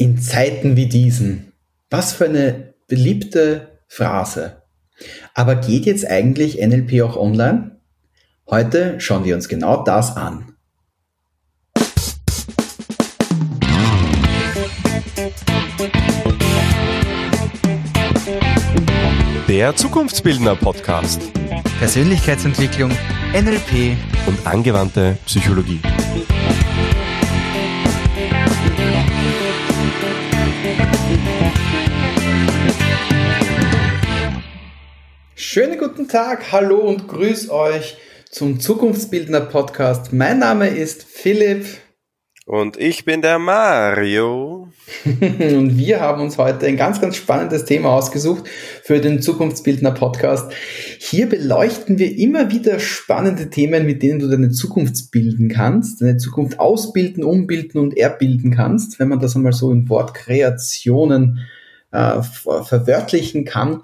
In 0.00 0.16
Zeiten 0.16 0.76
wie 0.76 0.86
diesen. 0.86 1.52
Was 1.90 2.14
für 2.14 2.24
eine 2.24 2.72
beliebte 2.88 3.82
Phrase. 3.86 4.62
Aber 5.34 5.56
geht 5.56 5.84
jetzt 5.84 6.06
eigentlich 6.06 6.58
NLP 6.58 7.02
auch 7.02 7.18
online? 7.18 7.82
Heute 8.48 8.98
schauen 8.98 9.26
wir 9.26 9.34
uns 9.34 9.46
genau 9.50 9.84
das 9.84 10.16
an. 10.16 10.54
Der 19.48 19.76
Zukunftsbildner 19.76 20.56
Podcast. 20.56 21.20
Persönlichkeitsentwicklung, 21.78 22.90
NLP 23.34 23.98
und 24.26 24.46
angewandte 24.46 25.18
Psychologie. 25.26 25.82
Schönen 35.52 35.78
guten 35.80 36.06
Tag, 36.06 36.52
hallo 36.52 36.76
und 36.76 37.08
grüß 37.08 37.50
euch 37.50 37.96
zum 38.30 38.60
Zukunftsbildner 38.60 39.40
Podcast. 39.40 40.12
Mein 40.12 40.38
Name 40.38 40.68
ist 40.68 41.02
Philipp. 41.02 41.66
Und 42.46 42.76
ich 42.76 43.04
bin 43.04 43.20
der 43.20 43.40
Mario. 43.40 44.68
und 45.04 45.76
wir 45.76 46.00
haben 46.00 46.22
uns 46.22 46.38
heute 46.38 46.68
ein 46.68 46.76
ganz, 46.76 47.00
ganz 47.00 47.16
spannendes 47.16 47.64
Thema 47.64 47.88
ausgesucht 47.88 48.44
für 48.84 49.00
den 49.00 49.22
Zukunftsbildner 49.22 49.90
Podcast. 49.90 50.52
Hier 51.00 51.28
beleuchten 51.28 51.98
wir 51.98 52.16
immer 52.16 52.52
wieder 52.52 52.78
spannende 52.78 53.50
Themen, 53.50 53.86
mit 53.86 54.04
denen 54.04 54.20
du 54.20 54.28
deine 54.28 54.50
Zukunft 54.50 55.10
bilden 55.10 55.48
kannst, 55.48 56.00
deine 56.00 56.18
Zukunft 56.18 56.60
ausbilden, 56.60 57.24
umbilden 57.24 57.80
und 57.80 57.96
erbilden 57.96 58.52
kannst, 58.52 59.00
wenn 59.00 59.08
man 59.08 59.18
das 59.18 59.34
einmal 59.34 59.52
so 59.52 59.72
in 59.72 59.88
Wortkreationen 59.88 61.40
äh, 61.90 62.22
verwörtlichen 62.22 63.44
kann. 63.44 63.82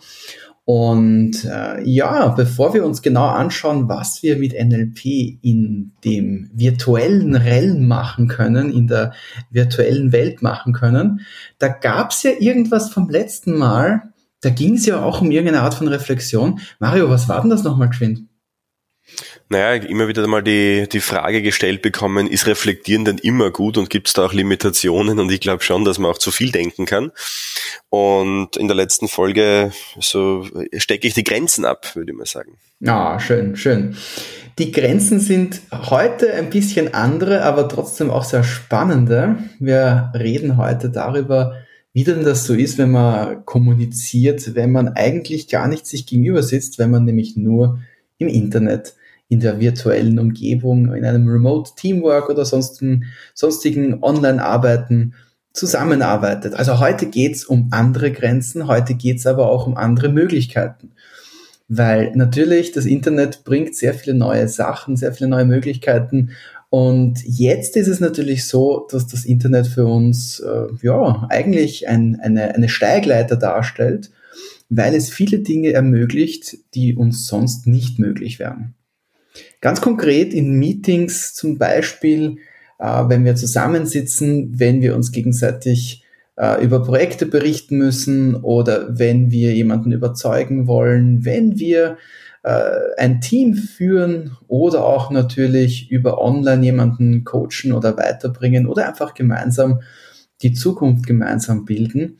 Und 0.66 1.44
äh, 1.44 1.80
ja, 1.84 2.26
bevor 2.30 2.74
wir 2.74 2.84
uns 2.84 3.00
genau 3.00 3.26
anschauen, 3.26 3.88
was 3.88 4.24
wir 4.24 4.36
mit 4.36 4.52
NLP 4.52 5.38
in 5.40 5.92
dem 6.04 6.50
virtuellen 6.52 7.36
Realm 7.36 7.86
machen 7.86 8.26
können, 8.26 8.72
in 8.72 8.88
der 8.88 9.12
virtuellen 9.52 10.10
Welt 10.10 10.42
machen 10.42 10.72
können, 10.72 11.20
da 11.60 11.68
gab 11.68 12.10
es 12.10 12.24
ja 12.24 12.32
irgendwas 12.40 12.90
vom 12.90 13.08
letzten 13.08 13.56
Mal, 13.56 14.12
da 14.40 14.50
ging 14.50 14.74
es 14.74 14.86
ja 14.86 15.04
auch 15.04 15.20
um 15.20 15.30
irgendeine 15.30 15.62
Art 15.62 15.74
von 15.74 15.86
Reflexion. 15.86 16.58
Mario, 16.80 17.08
was 17.08 17.28
war 17.28 17.40
denn 17.40 17.50
das 17.50 17.62
nochmal 17.62 17.90
geschwind? 17.90 18.24
Naja, 19.48 19.82
immer 19.84 20.08
wieder 20.08 20.26
mal 20.26 20.42
die, 20.42 20.88
die 20.90 21.00
Frage 21.00 21.40
gestellt 21.40 21.80
bekommen, 21.82 22.26
ist 22.26 22.46
Reflektieren 22.46 23.04
denn 23.04 23.18
immer 23.18 23.50
gut 23.50 23.78
und 23.78 23.90
gibt 23.90 24.08
es 24.08 24.14
da 24.14 24.24
auch 24.26 24.32
Limitationen? 24.32 25.20
Und 25.20 25.30
ich 25.30 25.40
glaube 25.40 25.62
schon, 25.62 25.84
dass 25.84 25.98
man 25.98 26.10
auch 26.10 26.18
zu 26.18 26.30
viel 26.32 26.50
denken 26.50 26.84
kann. 26.84 27.12
Und 27.88 28.56
in 28.56 28.66
der 28.66 28.76
letzten 28.76 29.06
Folge 29.08 29.72
so 30.00 30.46
stecke 30.76 31.06
ich 31.06 31.14
die 31.14 31.24
Grenzen 31.24 31.64
ab, 31.64 31.94
würde 31.94 32.12
ich 32.12 32.18
mal 32.18 32.26
sagen. 32.26 32.58
Ah, 32.84 33.20
schön, 33.20 33.56
schön. 33.56 33.96
Die 34.58 34.72
Grenzen 34.72 35.20
sind 35.20 35.60
heute 35.70 36.32
ein 36.34 36.50
bisschen 36.50 36.94
andere, 36.94 37.42
aber 37.42 37.68
trotzdem 37.68 38.10
auch 38.10 38.24
sehr 38.24 38.42
spannende. 38.42 39.36
Wir 39.60 40.12
reden 40.14 40.56
heute 40.56 40.90
darüber, 40.90 41.54
wie 41.92 42.04
denn 42.04 42.24
das 42.24 42.46
so 42.46 42.54
ist, 42.54 42.78
wenn 42.78 42.90
man 42.90 43.44
kommuniziert, 43.44 44.54
wenn 44.54 44.72
man 44.72 44.88
eigentlich 44.88 45.48
gar 45.48 45.68
nicht 45.68 45.86
sich 45.86 46.06
gegenüber 46.06 46.42
sitzt, 46.42 46.78
wenn 46.78 46.90
man 46.90 47.04
nämlich 47.04 47.36
nur 47.36 47.80
im 48.18 48.28
Internet 48.28 48.94
in 49.28 49.40
der 49.40 49.58
virtuellen 49.58 50.18
Umgebung, 50.18 50.94
in 50.94 51.04
einem 51.04 51.28
Remote 51.28 51.72
Teamwork 51.76 52.28
oder 52.30 52.44
sonstigen, 52.44 53.06
sonstigen 53.34 54.02
Online-Arbeiten 54.02 55.14
zusammenarbeitet. 55.52 56.54
Also 56.54 56.78
heute 56.78 57.06
geht's 57.06 57.44
um 57.44 57.68
andere 57.72 58.12
Grenzen, 58.12 58.68
heute 58.68 58.94
geht's 58.94 59.26
aber 59.26 59.50
auch 59.50 59.66
um 59.66 59.76
andere 59.76 60.10
Möglichkeiten. 60.10 60.92
Weil 61.68 62.12
natürlich 62.14 62.70
das 62.70 62.86
Internet 62.86 63.42
bringt 63.42 63.74
sehr 63.74 63.94
viele 63.94 64.16
neue 64.16 64.48
Sachen, 64.48 64.96
sehr 64.96 65.12
viele 65.12 65.28
neue 65.28 65.46
Möglichkeiten. 65.46 66.30
Und 66.70 67.24
jetzt 67.24 67.76
ist 67.76 67.88
es 67.88 67.98
natürlich 67.98 68.46
so, 68.46 68.86
dass 68.90 69.08
das 69.08 69.24
Internet 69.24 69.66
für 69.66 69.86
uns 69.86 70.38
äh, 70.38 70.66
ja 70.82 71.26
eigentlich 71.30 71.88
ein, 71.88 72.20
eine, 72.20 72.54
eine 72.54 72.68
Steigleiter 72.68 73.36
darstellt, 73.36 74.10
weil 74.68 74.94
es 74.94 75.10
viele 75.10 75.40
Dinge 75.40 75.72
ermöglicht, 75.72 76.58
die 76.74 76.94
uns 76.94 77.26
sonst 77.26 77.66
nicht 77.66 77.98
möglich 77.98 78.38
wären. 78.38 78.75
Ganz 79.60 79.80
konkret 79.80 80.32
in 80.32 80.58
Meetings 80.58 81.34
zum 81.34 81.58
Beispiel, 81.58 82.38
äh, 82.78 83.04
wenn 83.08 83.24
wir 83.24 83.34
zusammensitzen, 83.36 84.58
wenn 84.58 84.80
wir 84.80 84.94
uns 84.94 85.12
gegenseitig 85.12 86.04
äh, 86.36 86.62
über 86.62 86.82
Projekte 86.82 87.26
berichten 87.26 87.78
müssen 87.78 88.34
oder 88.34 88.98
wenn 88.98 89.30
wir 89.30 89.54
jemanden 89.54 89.92
überzeugen 89.92 90.66
wollen, 90.66 91.24
wenn 91.24 91.58
wir 91.58 91.96
äh, 92.42 92.94
ein 92.98 93.20
Team 93.20 93.54
führen 93.54 94.36
oder 94.46 94.84
auch 94.84 95.10
natürlich 95.10 95.90
über 95.90 96.20
Online 96.20 96.64
jemanden 96.64 97.24
coachen 97.24 97.72
oder 97.72 97.96
weiterbringen 97.96 98.66
oder 98.66 98.86
einfach 98.86 99.14
gemeinsam 99.14 99.80
die 100.42 100.52
Zukunft 100.52 101.06
gemeinsam 101.06 101.64
bilden. 101.64 102.18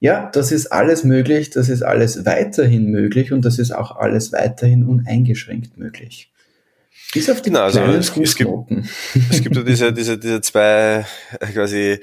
Ja, 0.00 0.30
das 0.32 0.52
ist 0.52 0.66
alles 0.66 1.02
möglich, 1.02 1.48
das 1.48 1.70
ist 1.70 1.82
alles 1.82 2.26
weiterhin 2.26 2.90
möglich 2.90 3.32
und 3.32 3.44
das 3.44 3.58
ist 3.58 3.72
auch 3.72 3.96
alles 3.96 4.32
weiterhin 4.32 4.84
uneingeschränkt 4.84 5.78
möglich. 5.78 6.30
Bis 7.14 7.30
auf 7.30 7.42
die 7.42 7.50
genau, 7.50 7.62
also 7.62 7.80
es, 7.80 8.08
es, 8.16 8.34
gibt, 8.34 8.50
es 9.30 9.42
gibt 9.42 9.56
ja 9.56 9.62
diese, 9.62 9.92
diese, 9.92 10.18
diese 10.18 10.40
zwei, 10.40 11.06
äh, 11.38 11.46
quasi, 11.52 12.00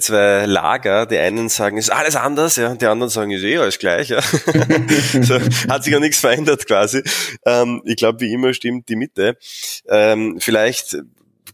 zwei 0.00 0.46
Lager. 0.46 1.04
Die 1.04 1.18
einen 1.18 1.50
sagen, 1.50 1.76
ist 1.76 1.90
alles 1.90 2.16
anders, 2.16 2.56
ja, 2.56 2.70
und 2.70 2.80
die 2.80 2.86
anderen 2.86 3.10
sagen, 3.10 3.30
ist 3.32 3.44
eh 3.44 3.58
alles 3.58 3.78
gleich, 3.78 4.08
ja. 4.08 4.22
so, 5.22 5.38
hat 5.68 5.84
sich 5.84 5.92
ja 5.92 6.00
nichts 6.00 6.20
verändert 6.20 6.66
quasi. 6.66 7.02
Ähm, 7.44 7.82
ich 7.84 7.96
glaube, 7.96 8.20
wie 8.20 8.32
immer 8.32 8.54
stimmt 8.54 8.88
die 8.88 8.96
Mitte. 8.96 9.36
Ähm, 9.88 10.38
vielleicht 10.40 10.96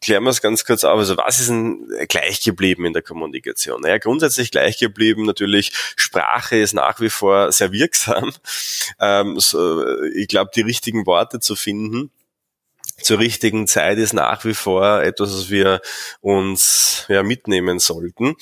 klären 0.01 0.23
wir 0.25 0.31
es 0.31 0.43
ganz 0.43 0.65
kurz 0.65 0.85
auf. 0.85 0.99
Also 0.99 1.17
was 1.17 1.41
ist 1.41 1.49
denn 1.49 1.89
gleich 2.09 2.41
geblieben 2.41 2.85
in 2.85 2.93
der 2.93 3.03
Kommunikation? 3.03 3.81
Naja, 3.81 3.99
grundsätzlich 3.99 4.51
gleich 4.51 4.79
geblieben 4.79 5.25
natürlich, 5.25 5.73
Sprache 5.97 6.57
ist 6.57 6.75
nach 6.75 7.01
wie 7.01 7.11
vor 7.11 7.51
sehr 7.51 7.73
wirksam. 7.73 8.33
Ähm, 9.01 9.39
so, 9.39 9.85
ich 10.15 10.29
glaube, 10.29 10.51
die 10.55 10.61
richtigen 10.61 11.07
Worte 11.07 11.41
zu 11.41 11.57
finden 11.57 12.11
zur 13.05 13.19
richtigen 13.19 13.67
Zeit 13.67 13.99
ist 13.99 14.13
nach 14.13 14.45
wie 14.45 14.55
vor 14.55 15.03
etwas, 15.03 15.33
was 15.33 15.51
wir 15.51 15.81
uns 16.21 17.05
ja, 17.09 17.23
mitnehmen 17.23 17.79
sollten. 17.79 18.35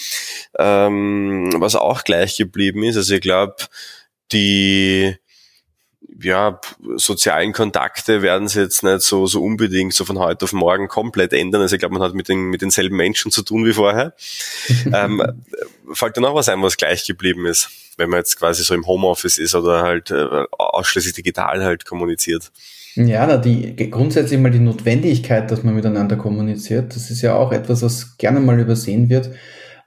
Ähm, 0.59 1.51
was 1.57 1.75
auch 1.75 2.05
gleich 2.05 2.37
geblieben 2.37 2.83
ist, 2.85 2.97
also 2.97 3.15
ich 3.15 3.21
glaube, 3.21 3.57
die 4.33 5.17
ja, 6.23 6.61
sozialen 6.97 7.53
Kontakte 7.53 8.23
werden 8.23 8.49
sie 8.49 8.61
jetzt 8.61 8.83
nicht 8.83 9.03
so, 9.03 9.27
so 9.27 9.43
unbedingt 9.43 9.95
so 9.95 10.05
von 10.05 10.19
heute 10.19 10.45
auf 10.45 10.53
morgen 10.53 10.89
komplett 10.89 11.33
ändern. 11.33 11.63
Also 11.63 11.77
ich 11.77 11.81
glaube, 11.81 11.95
man 11.95 12.03
hat 12.03 12.15
mit, 12.15 12.29
den, 12.29 12.51
mit 12.51 12.63
denselben 12.63 12.97
Menschen 12.97 13.31
zu 13.31 13.43
tun 13.43 13.65
wie 13.65 13.73
vorher. 13.73 14.15
ähm, 14.93 15.23
fällt 15.93 16.17
dir 16.17 16.21
noch 16.21 16.35
was 16.35 16.49
ein, 16.49 16.63
was 16.63 16.77
gleich 16.77 17.07
geblieben 17.07 17.47
ist, 17.47 17.71
wenn 17.97 18.11
man 18.11 18.19
jetzt 18.19 18.39
quasi 18.39 18.63
so 18.63 18.75
im 18.75 18.87
Homeoffice 18.87 19.39
ist 19.39 19.55
oder 19.55 19.83
halt 19.83 20.11
äh, 20.11 20.45
ausschließlich 20.51 21.15
digital 21.15 21.65
halt 21.65 21.87
kommuniziert? 21.87 22.51
Ja, 22.97 23.27
na, 23.27 23.37
die, 23.37 23.77
grundsätzlich 23.91 24.41
mal 24.41 24.51
die 24.51 24.59
Notwendigkeit, 24.59 25.51
dass 25.51 25.63
man 25.63 25.75
miteinander 25.75 26.17
kommuniziert, 26.17 26.95
das 26.97 27.11
ist 27.11 27.23
ja 27.23 27.35
auch 27.35 27.53
etwas, 27.53 27.83
was 27.83 28.17
gerne 28.19 28.41
mal 28.41 28.59
übersehen 28.59 29.09
wird, 29.09 29.29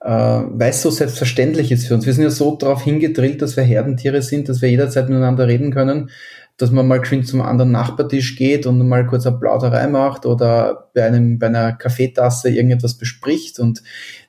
äh, 0.01 0.09
weil 0.09 0.69
es 0.69 0.81
so 0.81 0.89
selbstverständlich 0.89 1.71
ist 1.71 1.87
für 1.87 1.95
uns. 1.95 2.05
Wir 2.05 2.13
sind 2.13 2.23
ja 2.23 2.29
so 2.29 2.55
darauf 2.55 2.83
hingedrillt, 2.83 3.41
dass 3.41 3.57
wir 3.57 3.63
Herdentiere 3.63 4.21
sind, 4.21 4.47
dass 4.47 4.61
wir 4.61 4.69
jederzeit 4.69 5.09
miteinander 5.09 5.47
reden 5.47 5.71
können, 5.71 6.11
dass 6.57 6.71
man 6.71 6.87
mal 6.87 6.99
geschwind 6.99 7.27
zum 7.27 7.41
anderen 7.41 7.71
Nachbartisch 7.71 8.37
geht 8.37 8.65
und 8.67 8.87
mal 8.87 9.05
kurz 9.05 9.25
eine 9.25 9.37
Plauderei 9.37 9.87
macht 9.87 10.25
oder 10.25 10.89
bei 10.93 11.03
einem, 11.03 11.39
bei 11.39 11.47
einer 11.47 11.73
Kaffeetasse 11.73 12.49
irgendetwas 12.49 12.97
bespricht 12.97 13.59
und 13.59 13.83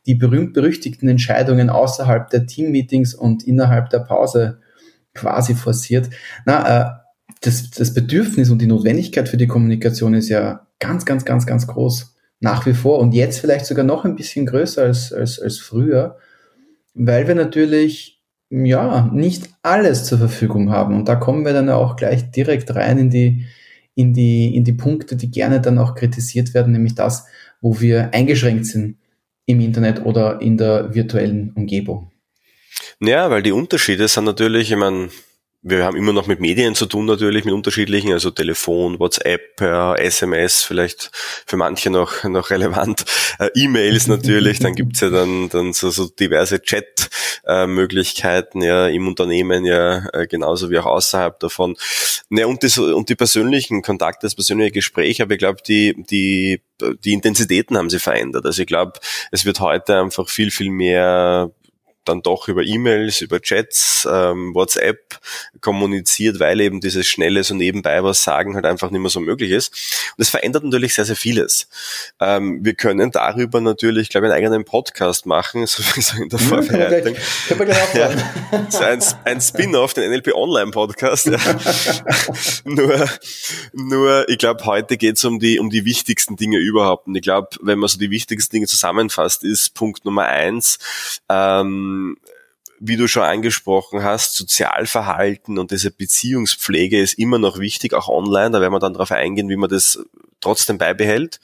die 0.07 0.15
berühmt-berüchtigten 0.15 1.09
Entscheidungen 1.09 1.71
außerhalb 1.71 2.29
der 2.31 2.47
Teammeetings 2.47 3.15
und 3.15 3.47
innerhalb 3.47 3.91
der 3.91 4.01
Pause 4.01 4.59
quasi 5.13 5.55
forciert. 5.55 6.11
Na, 6.45 6.99
äh, 7.01 7.04
das, 7.47 7.71
das 7.71 7.95
Bedürfnis 7.95 8.51
und 8.51 8.61
die 8.61 8.67
Notwendigkeit 8.67 9.29
für 9.29 9.37
die 9.37 9.47
Kommunikation 9.47 10.15
ist 10.15 10.29
ja 10.29 10.67
ganz, 10.79 11.05
ganz, 11.05 11.25
ganz, 11.25 11.47
ganz 11.47 11.67
groß 11.67 12.17
nach 12.41 12.67
wie 12.67 12.75
vor 12.75 12.99
und 12.99 13.15
jetzt 13.15 13.39
vielleicht 13.39 13.67
sogar 13.67 13.85
noch 13.85 14.05
ein 14.05 14.17
bisschen 14.17 14.47
größer 14.47 14.83
als, 14.83 15.13
als, 15.13 15.39
als 15.39 15.59
früher, 15.59 16.19
weil 16.95 17.29
wir 17.29 17.35
natürlich 17.35 18.23
ja 18.51 19.11
nicht 19.13 19.49
alles 19.63 20.05
zur 20.05 20.19
Verfügung 20.19 20.71
haben 20.71 20.97
und 20.97 21.09
da 21.09 21.17
kommen 21.17 21.45
wir 21.45 21.53
dann 21.53 21.69
auch 21.71 21.97
gleich 21.97 22.31
direkt 22.31 22.75
rein 22.75 22.99
in 22.99 23.11
die 23.11 23.47
in 23.95 24.13
die 24.13 24.55
in 24.55 24.65
die 24.65 24.73
Punkte, 24.73 25.17
die 25.17 25.31
gerne 25.31 25.61
dann 25.61 25.79
auch 25.79 25.95
kritisiert 25.95 26.55
werden, 26.55 26.73
nämlich 26.73 26.95
das, 26.95 27.27
wo 27.61 27.81
wir 27.81 28.13
eingeschränkt 28.13 28.67
sind 28.67 28.99
im 29.47 29.61
Internet 29.61 30.05
oder 30.05 30.41
in 30.41 30.57
der 30.57 30.95
virtuellen 30.95 31.53
Umgebung. 31.55 32.11
Ja, 33.01 33.31
weil 33.31 33.43
die 33.43 33.53
Unterschiede 33.53 34.09
sind 34.09 34.25
natürlich, 34.25 34.71
ich 34.71 34.77
meine, 34.77 35.09
wir 35.67 35.85
haben 35.85 35.97
immer 35.97 36.13
noch 36.13 36.27
mit 36.27 36.41
Medien 36.41 36.75
zu 36.75 36.85
tun 36.85 37.07
natürlich, 37.07 37.47
mit 37.47 37.55
unterschiedlichen, 37.55 38.13
also 38.13 38.31
Telefon, 38.31 39.01
WhatsApp, 39.01 39.63
SMS, 39.99 40.63
vielleicht 40.63 41.11
für 41.47 41.57
manche 41.57 41.89
noch, 41.89 42.23
noch 42.25 42.51
relevant, 42.51 43.05
äh, 43.39 43.49
E-Mails 43.55 44.07
natürlich, 44.07 44.59
dann 44.59 44.75
gibt's 44.75 45.01
ja 45.01 45.09
dann, 45.09 45.49
dann 45.49 45.73
so, 45.73 45.89
so 45.89 46.07
diverse 46.07 46.61
Chat-Möglichkeiten 46.61 48.61
ja 48.61 48.89
im 48.89 49.09
Unternehmen 49.09 49.65
ja 49.65 50.07
äh, 50.13 50.27
genauso 50.27 50.71
wie 50.71 50.79
auch 50.79 50.87
außerhalb 50.87 51.41
davon. 51.41 51.77
Ja, 52.29 52.47
und, 52.47 52.63
das, 52.63 52.77
und 52.77 53.09
die 53.09 53.15
persönlichen 53.15 53.81
Kontakte, 53.81 54.27
das 54.27 54.35
persönliche 54.35 54.73
Gespräch, 54.73 55.23
aber 55.23 55.33
ich 55.33 55.39
glaube, 55.39 55.63
die, 55.67 55.95
die, 56.11 56.61
die 57.05 57.13
Intensitäten 57.13 57.79
haben 57.79 57.89
sich 57.89 58.03
verändert. 58.03 58.45
Also 58.45 58.61
ich 58.61 58.69
glaube, 58.69 59.01
es 59.31 59.47
wird 59.47 59.61
heute 59.61 59.99
einfach 59.99 60.29
viel, 60.29 60.51
viel 60.51 60.71
mehr 60.71 61.51
dann 62.05 62.23
doch 62.23 62.49
über 62.49 62.63
E-Mails, 62.63 63.21
über 63.21 63.41
Chats, 63.41 64.07
ähm, 64.11 64.55
WhatsApp 64.55 65.19
kommuniziert, 65.61 66.39
weil 66.41 66.61
eben 66.61 66.81
dieses 66.81 67.07
schnelle 67.07 67.43
so 67.45 67.55
nebenbei 67.55 68.03
was 68.05 68.23
sagen 68.23 68.55
halt 68.55 68.67
einfach 68.67 68.91
nicht 68.91 69.01
mehr 69.01 69.11
so 69.11 69.21
möglich 69.21 69.51
ist. 69.51 69.69
Und 70.13 70.19
das 70.19 70.31
verändert 70.31 70.65
natürlich 70.65 70.95
sehr, 70.95 71.05
sehr 71.05 71.17
vieles. 71.17 71.69
Ähm, 72.21 72.65
wir 72.65 72.75
können 72.75 73.11
darüber 73.11 73.61
natürlich, 73.61 74.09
glaube 74.09 74.27
ich, 74.27 74.33
einen 74.33 74.45
eigenen 74.45 74.65
Podcast 74.65 75.27
machen, 75.27 75.67
so 75.67 75.83
in 76.23 76.29
der 76.29 76.39
Vorbereitung. 76.39 77.17
Ja, 77.95 78.11
so 78.69 78.79
ein, 78.79 79.03
ein 79.25 79.41
Spin-off, 79.41 79.95
den 79.95 80.11
NLP 80.11 80.35
Online 80.35 80.71
Podcast. 80.71 81.27
Ja. 81.27 81.39
nur, 82.65 83.09
nur, 83.73 84.29
ich 84.29 84.39
glaube, 84.39 84.65
heute 84.65 84.97
geht 84.97 85.17
es 85.17 85.25
um 85.25 85.39
die, 85.39 85.59
um 85.59 85.71
die 85.71 85.85
wichtigsten 85.85 86.37
Dinge 86.37 86.59
überhaupt. 86.59 87.07
Und 87.07 87.15
ich 87.15 87.23
glaube, 87.23 87.49
wenn 87.61 87.79
man 87.79 87.89
so 87.89 87.99
die 87.99 88.11
wichtigsten 88.11 88.57
Dinge 88.57 88.67
zusammenfasst, 88.67 89.45
ist 89.45 89.75
Punkt 89.75 90.05
Nummer 90.05 90.27
eins, 90.27 90.79
ähm, 91.29 91.94
wie 92.81 92.97
du 92.97 93.09
schon 93.09 93.23
angesprochen 93.23 94.03
hast, 94.03 94.37
Sozialverhalten 94.37 95.59
und 95.59 95.71
diese 95.71 95.91
Beziehungspflege 95.91 97.01
ist 97.01 97.19
immer 97.19 97.39
noch 97.39 97.59
wichtig, 97.59 97.95
auch 97.95 98.09
online. 98.09 98.51
Da 98.51 98.61
werden 98.61 98.73
wir 98.73 98.79
dann 98.79 98.93
darauf 98.93 99.13
eingehen, 99.13 99.49
wie 99.49 99.57
man 99.57 99.71
das 99.71 99.99
trotzdem 100.41 100.77
beibehält. 100.77 101.41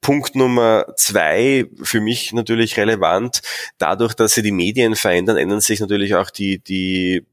Punkt 0.00 0.34
Nummer 0.34 0.86
zwei, 0.96 1.66
für 1.82 2.00
mich 2.00 2.32
natürlich 2.32 2.76
relevant, 2.76 3.42
dadurch, 3.78 4.14
dass 4.14 4.34
sie 4.34 4.42
die 4.42 4.52
Medien 4.52 4.96
verändern, 4.96 5.36
ändern 5.36 5.60
sich 5.60 5.80
natürlich 5.80 6.14
auch 6.14 6.30
die, 6.30 6.58
die 6.58 7.24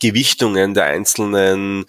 Gewichtungen 0.00 0.74
der 0.74 0.84
einzelnen 0.86 1.84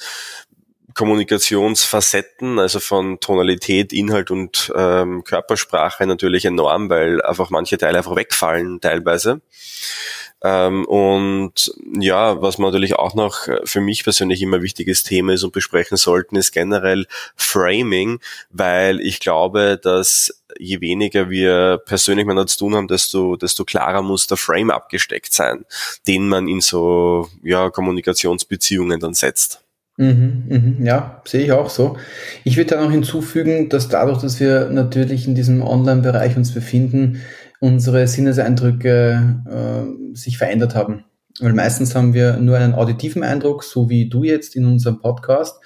Kommunikationsfacetten, 0.95 2.57
also 2.57 2.79
von 2.79 3.19
Tonalität, 3.19 3.93
Inhalt 3.93 4.31
und 4.31 4.71
ähm, 4.75 5.23
Körpersprache 5.23 6.07
natürlich 6.07 6.45
enorm, 6.45 6.89
weil 6.89 7.21
einfach 7.21 7.49
manche 7.49 7.77
Teile 7.77 7.97
einfach 7.99 8.15
wegfallen 8.15 8.79
teilweise. 8.79 9.41
Ähm, 10.41 10.85
und 10.85 11.73
ja, 11.99 12.41
was 12.41 12.57
man 12.57 12.67
natürlich 12.71 12.95
auch 12.95 13.13
noch 13.13 13.47
für 13.65 13.81
mich 13.81 14.03
persönlich 14.03 14.41
immer 14.41 14.61
wichtiges 14.61 15.03
Thema 15.03 15.33
ist 15.33 15.43
und 15.43 15.53
besprechen 15.53 15.97
sollten, 15.97 16.35
ist 16.35 16.51
generell 16.51 17.07
Framing, 17.35 18.19
weil 18.51 19.01
ich 19.01 19.19
glaube, 19.19 19.79
dass 19.81 20.43
je 20.57 20.79
weniger 20.81 21.29
wir 21.29 21.81
persönlich 21.85 22.25
miteinander 22.25 22.47
zu 22.47 22.59
tun 22.59 22.75
haben, 22.75 22.87
desto, 22.87 23.35
desto 23.35 23.65
klarer 23.65 24.01
muss 24.01 24.27
der 24.27 24.37
Frame 24.37 24.71
abgesteckt 24.71 25.33
sein, 25.33 25.65
den 26.07 26.29
man 26.29 26.47
in 26.47 26.61
so 26.61 27.27
ja, 27.43 27.69
Kommunikationsbeziehungen 27.69 28.99
dann 28.99 29.13
setzt. 29.13 29.64
Mhm, 29.97 30.43
mhm, 30.49 30.85
ja, 30.85 31.21
sehe 31.25 31.45
ich 31.45 31.51
auch 31.53 31.69
so. 31.69 31.97
Ich 32.43 32.57
würde 32.57 32.75
da 32.75 32.83
noch 32.83 32.91
hinzufügen, 32.91 33.69
dass 33.69 33.87
dadurch, 33.87 34.21
dass 34.21 34.39
wir 34.41 34.69
natürlich 34.69 35.25
in 35.25 35.35
diesem 35.35 35.61
Online-Bereich 35.61 36.35
uns 36.35 36.53
befinden, 36.53 37.21
unsere 37.61 38.05
Sinneseindrücke 38.07 39.41
äh, 39.49 40.15
sich 40.15 40.37
verändert 40.37 40.75
haben. 40.75 41.05
Weil 41.39 41.53
meistens 41.53 41.95
haben 41.95 42.13
wir 42.13 42.37
nur 42.37 42.57
einen 42.57 42.73
auditiven 42.73 43.23
Eindruck, 43.23 43.63
so 43.63 43.89
wie 43.89 44.09
du 44.09 44.23
jetzt 44.23 44.55
in 44.55 44.65
unserem 44.65 44.99
Podcast. 44.99 45.61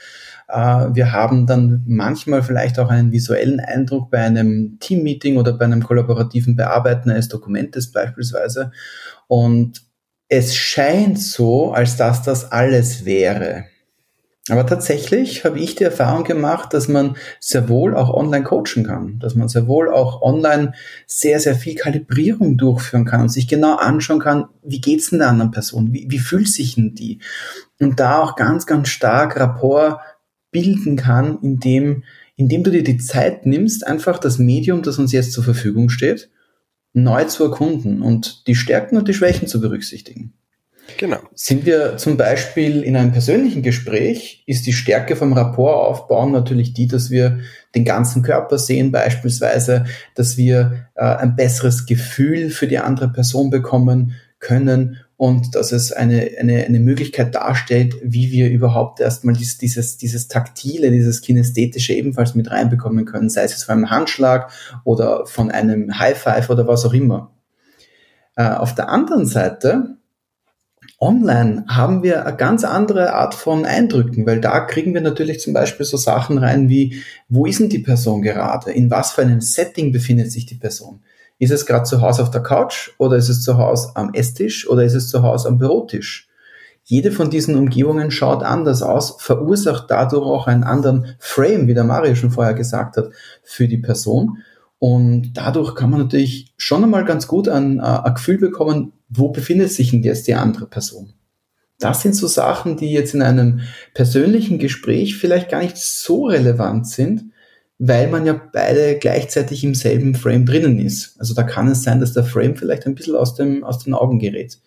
Äh, 0.48 0.88
wir 0.94 1.12
haben 1.12 1.48
dann 1.48 1.84
manchmal 1.88 2.44
vielleicht 2.44 2.78
auch 2.78 2.90
einen 2.90 3.12
visuellen 3.12 3.60
Eindruck 3.60 4.12
bei 4.12 4.20
einem 4.20 4.78
Team-Meeting 4.80 5.38
oder 5.38 5.54
bei 5.54 5.66
einem 5.66 5.84
kollaborativen 5.84 6.56
Bearbeiten 6.56 7.10
eines 7.10 7.30
Dokumentes 7.30 7.92
beispielsweise. 7.92 8.72
Und 9.28 9.82
es 10.28 10.56
scheint 10.56 11.20
so, 11.20 11.72
als 11.72 11.98
dass 11.98 12.22
das 12.22 12.52
alles 12.52 13.06
wäre. 13.06 13.66
Aber 14.50 14.66
tatsächlich 14.66 15.46
habe 15.46 15.60
ich 15.60 15.76
die 15.76 15.84
Erfahrung 15.84 16.24
gemacht, 16.24 16.74
dass 16.74 16.88
man 16.88 17.18
sehr 17.40 17.70
wohl 17.70 17.96
auch 17.96 18.14
online 18.14 18.44
coachen 18.44 18.84
kann, 18.86 19.20
dass 19.20 19.36
man 19.36 19.48
sehr 19.48 19.68
wohl 19.68 19.90
auch 19.90 20.22
online 20.22 20.74
sehr, 21.06 21.40
sehr 21.40 21.56
viel 21.56 21.76
Kalibrierung 21.76 22.58
durchführen 22.58 23.06
kann 23.06 23.22
und 23.22 23.30
sich 23.30 23.48
genau 23.48 23.76
anschauen 23.76 24.20
kann, 24.20 24.46
wie 24.64 24.82
geht's 24.82 25.10
denn 25.10 25.20
der 25.20 25.30
anderen 25.30 25.52
Person, 25.52 25.94
wie, 25.94 26.08
wie 26.10 26.20
fühlt 26.20 26.48
sich 26.48 26.76
denn 26.76 26.96
die? 26.96 27.20
Und 27.80 28.00
da 28.00 28.20
auch 28.20 28.36
ganz, 28.36 28.66
ganz 28.66 28.90
stark 28.90 29.40
Rapport 29.40 30.00
bilden 30.52 30.96
kann, 30.96 31.40
indem, 31.42 32.04
indem 32.36 32.64
du 32.64 32.72
dir 32.72 32.84
die 32.84 32.98
Zeit 32.98 33.46
nimmst, 33.46 33.86
einfach 33.86 34.18
das 34.18 34.40
Medium, 34.40 34.82
das 34.82 34.98
uns 34.98 35.12
jetzt 35.12 35.34
zur 35.34 35.44
Verfügung 35.44 35.90
steht, 35.90 36.30
neu 36.94 37.26
zu 37.26 37.44
erkunden 37.44 38.02
und 38.02 38.48
die 38.48 38.56
Stärken 38.56 38.98
und 38.98 39.08
die 39.08 39.14
Schwächen 39.14 39.48
zu 39.48 39.62
berücksichtigen. 39.62 40.34
Genau. 40.98 41.20
Sind 41.34 41.66
wir 41.66 41.98
zum 41.98 42.18
Beispiel 42.18 42.84
in 42.84 42.96
einem 42.96 43.12
persönlichen 43.12 43.64
Gespräch, 43.64 44.44
ist 44.48 44.66
die 44.66 44.74
Stärke 44.74 45.16
vom 45.16 45.34
Rapport 45.34 45.88
aufbauen 45.88 46.32
natürlich 46.32 46.74
die, 46.74 46.88
dass 46.88 47.10
wir 47.10 47.40
den 47.76 47.86
ganzen 47.86 48.24
Körper 48.24 48.58
sehen 48.58 48.92
beispielsweise, 48.92 49.86
dass 50.16 50.38
wir 50.38 50.88
äh, 50.96 51.04
ein 51.04 51.36
besseres 51.36 51.86
Gefühl 51.86 52.50
für 52.50 52.68
die 52.68 52.80
andere 52.80 53.10
Person 53.10 53.50
bekommen 53.50 54.16
können 54.40 54.98
und 55.18 55.54
dass 55.56 55.74
es 55.74 55.92
eine, 55.92 56.32
eine, 56.40 56.64
eine 56.64 56.80
Möglichkeit 56.80 57.36
darstellt, 57.36 57.96
wie 58.02 58.32
wir 58.32 58.50
überhaupt 58.50 59.02
erstmal 59.02 59.36
dieses, 59.36 59.58
dieses, 59.58 59.98
dieses 59.98 60.30
Taktile, 60.30 60.92
dieses 60.92 61.22
Kinästhetische 61.22 61.94
ebenfalls 61.94 62.36
mit 62.36 62.50
reinbekommen 62.50 63.04
können, 63.04 63.30
sei 63.30 63.44
es 63.44 63.52
jetzt 63.52 63.64
von 63.64 63.76
einem 63.76 63.90
Handschlag 63.90 64.50
oder 64.86 65.26
von 65.26 65.52
einem 65.52 66.00
High 66.00 66.18
Five 66.18 66.50
oder 66.50 66.68
was 66.68 66.86
auch 66.86 66.94
immer. 66.94 67.32
Äh, 68.38 68.48
auf 68.52 68.74
der 68.76 68.88
anderen 68.88 69.26
Seite 69.26 69.98
Online 71.02 71.64
haben 71.70 72.04
wir 72.04 72.26
eine 72.26 72.36
ganz 72.36 72.66
andere 72.66 73.14
Art 73.14 73.34
von 73.34 73.66
Eindrücken, 73.66 74.26
weil 74.26 74.42
da 74.42 74.60
kriegen 74.60 74.94
wir 74.94 75.00
natürlich 75.00 75.40
zum 75.40 75.54
Beispiel 75.54 75.86
so 75.86 75.96
Sachen 75.96 76.38
rein 76.38 76.68
wie, 76.68 77.02
wo 77.30 77.46
ist 77.46 77.60
denn 77.60 77.70
die 77.70 77.80
Person 77.80 78.22
gerade? 78.22 78.72
In 78.72 78.92
was 78.92 79.14
für 79.14 79.22
einem 79.22 79.40
Setting 79.40 79.94
befindet 79.94 80.30
sich 80.32 80.46
die 80.46 80.56
Person? 80.56 81.00
Ist 81.38 81.52
es 81.52 81.66
gerade 81.66 81.84
zu 81.84 82.02
Hause 82.02 82.22
auf 82.24 82.32
der 82.32 82.44
Couch 82.44 82.92
oder 82.98 83.16
ist 83.16 83.30
es 83.30 83.44
zu 83.44 83.58
Hause 83.58 83.92
am 83.96 84.14
Esstisch 84.14 84.70
oder 84.70 84.84
ist 84.84 84.94
es 84.94 85.08
zu 85.08 85.24
Hause 85.24 85.48
am 85.48 85.58
Bürotisch? 85.58 86.28
Jede 86.84 87.12
von 87.12 87.30
diesen 87.30 87.56
Umgebungen 87.56 88.12
schaut 88.12 88.44
anders 88.44 88.82
aus, 88.82 89.16
verursacht 89.20 89.86
dadurch 89.90 90.26
auch 90.26 90.48
einen 90.48 90.64
anderen 90.64 91.16
Frame, 91.20 91.68
wie 91.68 91.74
der 91.74 91.84
Mario 91.86 92.16
schon 92.16 92.32
vorher 92.32 92.56
gesagt 92.56 92.98
hat, 92.98 93.12
für 93.44 93.70
die 93.70 93.78
Person. 93.78 94.40
Und 94.80 95.34
dadurch 95.34 95.76
kann 95.76 95.92
man 95.92 96.02
natürlich 96.02 96.54
schon 96.58 96.84
einmal 96.84 97.06
ganz 97.06 97.28
gut 97.28 97.48
ein, 97.48 97.80
äh, 97.80 97.84
ein 97.84 98.14
Gefühl 98.16 98.38
bekommen, 98.38 98.92
wo 99.10 99.30
befindet 99.30 99.72
sich 99.72 99.92
denn 99.92 100.04
jetzt 100.04 100.28
die 100.28 100.36
andere 100.36 100.68
Person? 100.68 101.14
Das 101.80 102.02
sind 102.02 102.16
so 102.16 102.28
Sachen, 102.28 102.78
die 102.78 102.92
jetzt 102.92 103.14
in 103.14 103.22
einem 103.22 103.62
persönlichen 103.94 104.60
Gespräch 104.60 105.18
vielleicht 105.18 105.50
gar 105.50 105.62
nicht 105.62 105.78
so 105.78 106.26
relevant 106.26 106.88
sind, 106.88 107.32
weil 107.80 108.10
man 108.10 108.26
ja 108.26 108.40
beide 108.52 108.98
gleichzeitig 108.98 109.64
im 109.64 109.74
selben 109.74 110.14
Frame 110.14 110.46
drinnen 110.46 110.80
ist. 110.80 111.16
Also 111.20 111.34
da 111.34 111.44
kann 111.44 111.70
es 111.70 111.84
sein, 111.84 112.02
dass 112.02 112.14
der 112.14 112.26
Frame 112.26 112.56
vielleicht 112.56 112.86
ein 112.86 112.96
bisschen 112.96 113.16
aus, 113.16 113.36
dem, 113.36 113.64
aus 113.64 113.84
den 113.84 113.94
Augen 113.94 114.20
gerät. 114.20 114.60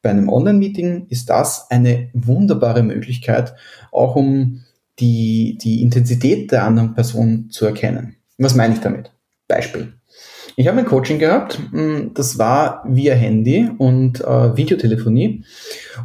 Bei 0.00 0.10
einem 0.10 0.28
Online-Meeting 0.28 1.06
ist 1.08 1.28
das 1.28 1.70
eine 1.70 2.10
wunderbare 2.12 2.84
Möglichkeit, 2.84 3.54
auch 3.90 4.14
um 4.14 4.62
die, 5.00 5.58
die 5.60 5.82
Intensität 5.82 6.52
der 6.52 6.64
anderen 6.64 6.94
Person 6.94 7.50
zu 7.50 7.66
erkennen. 7.66 8.16
Was 8.38 8.54
meine 8.54 8.74
ich 8.74 8.80
damit? 8.80 9.10
Beispiel. 9.48 9.94
Ich 10.56 10.68
habe 10.68 10.78
ein 10.78 10.86
Coaching 10.86 11.18
gehabt, 11.18 11.58
hm, 11.72 12.12
das 12.14 12.38
war 12.38 12.84
via 12.86 13.14
Handy 13.14 13.68
und 13.76 14.20
äh, 14.20 14.56
Videotelefonie. 14.56 15.44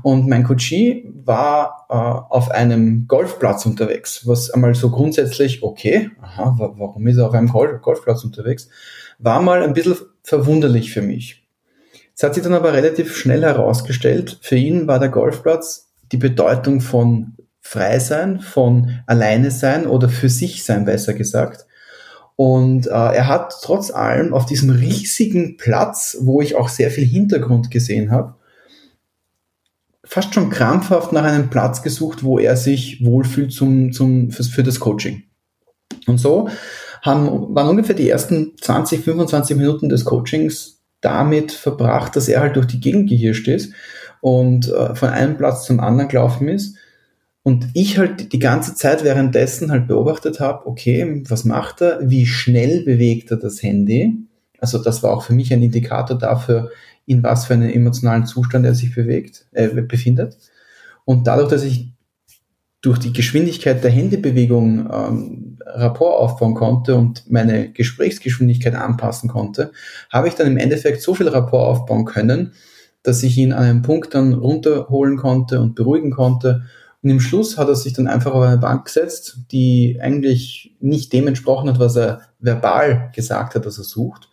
Und 0.02 0.28
mein 0.28 0.44
Coachie 0.44 1.12
war 1.24 1.86
äh, 1.90 1.94
auf 1.94 2.50
einem 2.50 3.08
Golfplatz 3.08 3.68
unterwegs, 3.68 4.26
was 4.26 4.50
einmal 4.50 4.74
so 4.74 4.90
grundsätzlich, 4.90 5.62
okay, 5.62 6.10
aha, 6.22 6.56
warum 6.58 7.06
ist 7.06 7.18
er 7.18 7.28
auf 7.28 7.34
einem 7.34 7.50
Golf 7.50 7.82
Golfplatz 7.82 8.24
unterwegs, 8.24 8.70
war 9.20 9.42
mal 9.42 9.62
ein 9.62 9.74
bisschen 9.74 9.98
verwunderlich 10.24 10.92
für 10.92 11.04
mich. 11.04 11.48
Es 12.16 12.24
hat 12.24 12.34
sich 12.34 12.44
dann 12.44 12.54
aber 12.54 12.74
relativ 12.74 13.16
schnell 13.16 13.44
herausgestellt, 13.44 14.40
für 14.42 14.56
ihn 14.56 14.88
war 14.88 15.00
der 15.00 15.10
Golfplatz 15.10 15.92
die 16.12 16.18
Bedeutung 16.18 16.82
von 16.82 17.36
frei 17.62 18.00
sein, 18.00 18.40
von 18.40 19.00
alleine 19.06 19.52
sein 19.52 19.86
oder 19.86 20.10
für 20.10 20.30
sich 20.30 20.64
sein, 20.64 20.86
besser 20.86 21.14
gesagt. 21.14 21.68
Und 22.40 22.88
äh, 22.88 22.92
er 22.92 23.28
hat 23.28 23.54
trotz 23.62 23.92
allem 23.92 24.34
auf 24.34 24.46
diesem 24.46 24.70
riesigen 24.70 25.58
Platz, 25.58 26.20
wo 26.22 26.42
ich 26.42 26.56
auch 26.56 26.70
sehr 26.70 26.90
viel 26.90 27.04
Hintergrund 27.04 27.70
gesehen 27.70 28.12
habe, 28.12 28.36
fast 30.06 30.34
schon 30.34 30.50
krampfhaft 30.50 31.12
nach 31.12 31.26
einem 31.26 31.50
Platz 31.50 31.82
gesucht, 31.82 32.24
wo 32.24 32.40
er 32.40 32.56
sich 32.56 33.04
wohlfühlt 33.04 33.52
zum, 33.52 33.92
zum, 33.92 34.32
für, 34.32 34.46
für 34.46 34.64
das 34.64 34.80
Coaching. 34.80 35.24
Und 36.08 36.18
so 36.18 36.48
haben, 37.02 37.54
waren 37.54 37.68
ungefähr 37.68 37.96
die 37.96 38.10
ersten 38.10 38.54
20, 38.62 39.04
25 39.04 39.58
Minuten 39.58 39.90
des 39.90 40.06
Coachings 40.06 40.80
damit 41.02 41.52
verbracht, 41.52 42.16
dass 42.16 42.30
er 42.30 42.40
halt 42.40 42.56
durch 42.56 42.68
die 42.68 42.80
Gegend 42.80 43.10
gehirscht 43.10 43.50
ist 43.50 43.74
und 44.22 44.70
äh, 44.70 44.96
von 44.96 45.10
einem 45.10 45.36
Platz 45.36 45.66
zum 45.66 45.82
anderen 45.82 46.08
gelaufen 46.08 46.48
ist. 46.48 46.78
Und 47.44 47.68
ich 47.74 47.98
halt 47.98 48.34
die 48.34 48.40
ganze 48.40 48.76
Zeit 48.76 49.04
währenddessen 49.04 49.72
halt 49.72 49.88
beobachtet 49.88 50.40
habe, 50.40 50.68
okay, 50.68 51.24
was 51.28 51.46
macht 51.46 51.82
er? 51.82 52.00
Wie 52.10 52.26
schnell 52.26 52.84
bewegt 52.84 53.32
er 53.32 53.38
das 53.38 53.64
Handy? 53.64 54.18
Also 54.60 54.78
das 54.78 55.04
war 55.04 55.12
auch 55.14 55.24
für 55.24 55.34
mich 55.34 55.54
ein 55.54 55.64
Indikator 55.64 56.18
dafür, 56.18 56.70
in 57.06 57.24
was 57.24 57.46
für 57.46 57.54
einen 57.54 57.72
emotionalen 57.72 58.26
Zustand 58.26 58.66
er 58.66 58.76
sich 58.76 58.94
bewegt, 58.94 59.48
äh, 59.52 59.70
befindet. 59.70 60.38
Und 61.06 61.28
dadurch, 61.28 61.50
dass 61.50 61.64
ich 61.64 61.92
durch 62.82 63.00
die 63.00 63.14
Geschwindigkeit 63.14 63.84
der 63.84 63.92
Handybewegung 63.92 64.90
ähm, 64.92 65.58
Rapport 65.66 66.20
aufbauen 66.20 66.54
konnte 66.54 66.96
und 66.96 67.30
meine 67.30 67.72
Gesprächsgeschwindigkeit 67.72 68.76
anpassen 68.76 69.30
konnte, 69.30 69.72
habe 70.10 70.28
ich 70.28 70.36
dann 70.36 70.48
im 70.48 70.58
Endeffekt 70.58 71.02
so 71.02 71.14
viel 71.14 71.28
Rapport 71.28 71.68
aufbauen 71.68 72.06
können, 72.06 72.54
dass 73.04 73.24
ich 73.24 73.38
ihn 73.38 73.54
an 73.54 73.64
einem 73.64 73.82
Punkt 73.82 74.14
dann 74.14 74.34
runterholen 74.34 75.18
konnte 75.18 75.62
und 75.62 75.76
beruhigen 75.76 76.12
konnte. 76.12 76.64
Und 77.02 77.10
im 77.10 77.20
Schluss 77.20 77.58
hat 77.58 77.70
er 77.70 77.76
sich 77.76 77.94
dann 77.94 78.08
einfach 78.08 78.34
auf 78.34 78.44
eine 78.44 78.58
Bank 78.58 78.86
gesetzt, 78.86 79.46
die 79.52 80.00
eigentlich 80.02 80.76
nicht 80.80 81.14
dem 81.14 81.28
entsprochen 81.28 81.70
hat, 81.70 81.80
was 81.80 81.96
er 81.96 82.22
verbal 82.40 83.12
gesagt 83.16 83.56
hat, 83.56 83.66
was 83.66 83.78
er 83.78 83.86
sucht. 83.86 84.30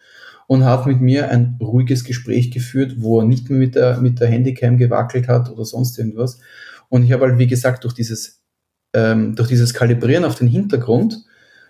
Und 0.49 0.65
hat 0.65 0.87
mit 0.87 1.01
mir 1.01 1.29
ein 1.31 1.59
ruhiges 1.61 2.05
Gespräch 2.05 2.51
geführt, 2.51 2.97
wo 2.99 3.21
er 3.21 3.27
nicht 3.27 3.51
mehr 3.51 3.59
mit 3.59 3.75
der, 3.75 4.01
mit 4.01 4.21
der 4.21 4.29
Handycam 4.29 4.79
gewackelt 4.79 5.29
hat 5.29 5.51
oder 5.51 5.65
sonst 5.65 5.99
irgendwas. 5.99 6.39
Und 6.89 7.05
ich 7.05 7.13
habe 7.13 7.27
halt, 7.27 7.39
wie 7.39 7.49
gesagt, 7.49 7.85
durch 7.85 7.95
dieses, 7.95 8.43
ähm, 8.93 9.35
durch 9.35 9.49
dieses 9.49 9.75
Kalibrieren 9.75 10.25
auf 10.25 10.37
den 10.37 10.49
Hintergrund 10.49 11.25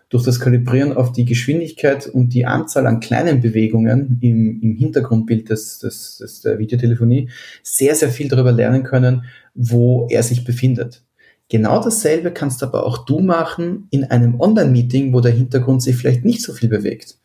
durch 0.08 0.24
das 0.24 0.38
Kalibrieren 0.38 0.92
auf 0.92 1.12
die 1.12 1.24
Geschwindigkeit 1.24 2.06
und 2.06 2.32
die 2.32 2.46
Anzahl 2.46 2.86
an 2.86 3.00
kleinen 3.00 3.40
Bewegungen 3.40 4.18
im, 4.20 4.60
im 4.62 4.76
Hintergrundbild 4.76 5.50
des, 5.50 5.80
des, 5.80 6.18
des, 6.18 6.40
der 6.42 6.58
Videotelefonie 6.58 7.28
sehr, 7.62 7.94
sehr 7.94 8.10
viel 8.10 8.28
darüber 8.28 8.52
lernen 8.52 8.84
können, 8.84 9.24
wo 9.54 10.06
er 10.08 10.22
sich 10.22 10.44
befindet. 10.44 11.02
Genau 11.48 11.80
dasselbe 11.80 12.32
kannst 12.32 12.64
aber 12.64 12.84
auch 12.84 13.04
du 13.04 13.20
machen 13.20 13.86
in 13.90 14.02
einem 14.04 14.40
Online-Meeting, 14.40 15.12
wo 15.12 15.20
der 15.20 15.30
Hintergrund 15.30 15.80
sich 15.80 15.94
vielleicht 15.94 16.24
nicht 16.24 16.42
so 16.42 16.52
viel 16.52 16.68
bewegt. 16.68 17.18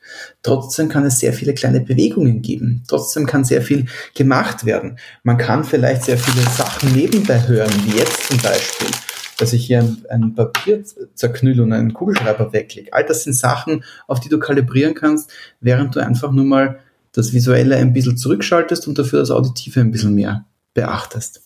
Trotzdem 0.44 0.90
kann 0.90 1.06
es 1.06 1.20
sehr 1.20 1.34
viele 1.34 1.56
kleine 1.56 1.82
Bewegungen 1.82 2.44
geben. 2.44 2.84
Trotzdem 2.88 3.26
kann 3.26 3.46
sehr 3.46 3.64
viel 3.64 3.88
gemacht 4.14 4.64
werden. 4.64 4.98
Man 5.24 5.40
kann 5.40 5.64
vielleicht 5.64 6.04
sehr 6.04 6.20
viele 6.20 6.48
Sachen 6.52 6.94
nebenbei 6.96 7.48
hören, 7.48 7.72
wie 7.86 7.98
jetzt 7.98 8.28
zum 8.28 8.38
Beispiel 8.38 8.90
dass 9.42 9.54
ich 9.54 9.66
hier 9.66 9.80
ein, 9.80 10.06
ein 10.10 10.36
Papier 10.36 10.84
zerknülle 11.16 11.64
und 11.64 11.74
einen 11.74 11.94
Kugelschreiber 11.94 12.54
wegklicke. 12.54 12.94
All 12.94 13.04
das 13.04 13.24
sind 13.24 13.34
Sachen, 13.34 13.84
auf 14.08 14.20
die 14.20 14.30
du 14.30 14.38
kalibrieren 14.38 14.94
kannst, 14.94 15.32
während 15.60 15.96
du 15.96 16.00
einfach 16.00 16.32
nur 16.32 16.46
mal 16.46 16.80
das 17.12 17.34
Visuelle 17.34 17.76
ein 17.76 17.92
bisschen 17.92 18.18
zurückschaltest 18.18 18.88
und 18.88 19.00
dafür 19.00 19.20
das 19.20 19.32
Auditive 19.32 19.80
ein 19.80 19.92
bisschen 19.92 20.14
mehr 20.14 20.46
beachtest. 20.76 21.42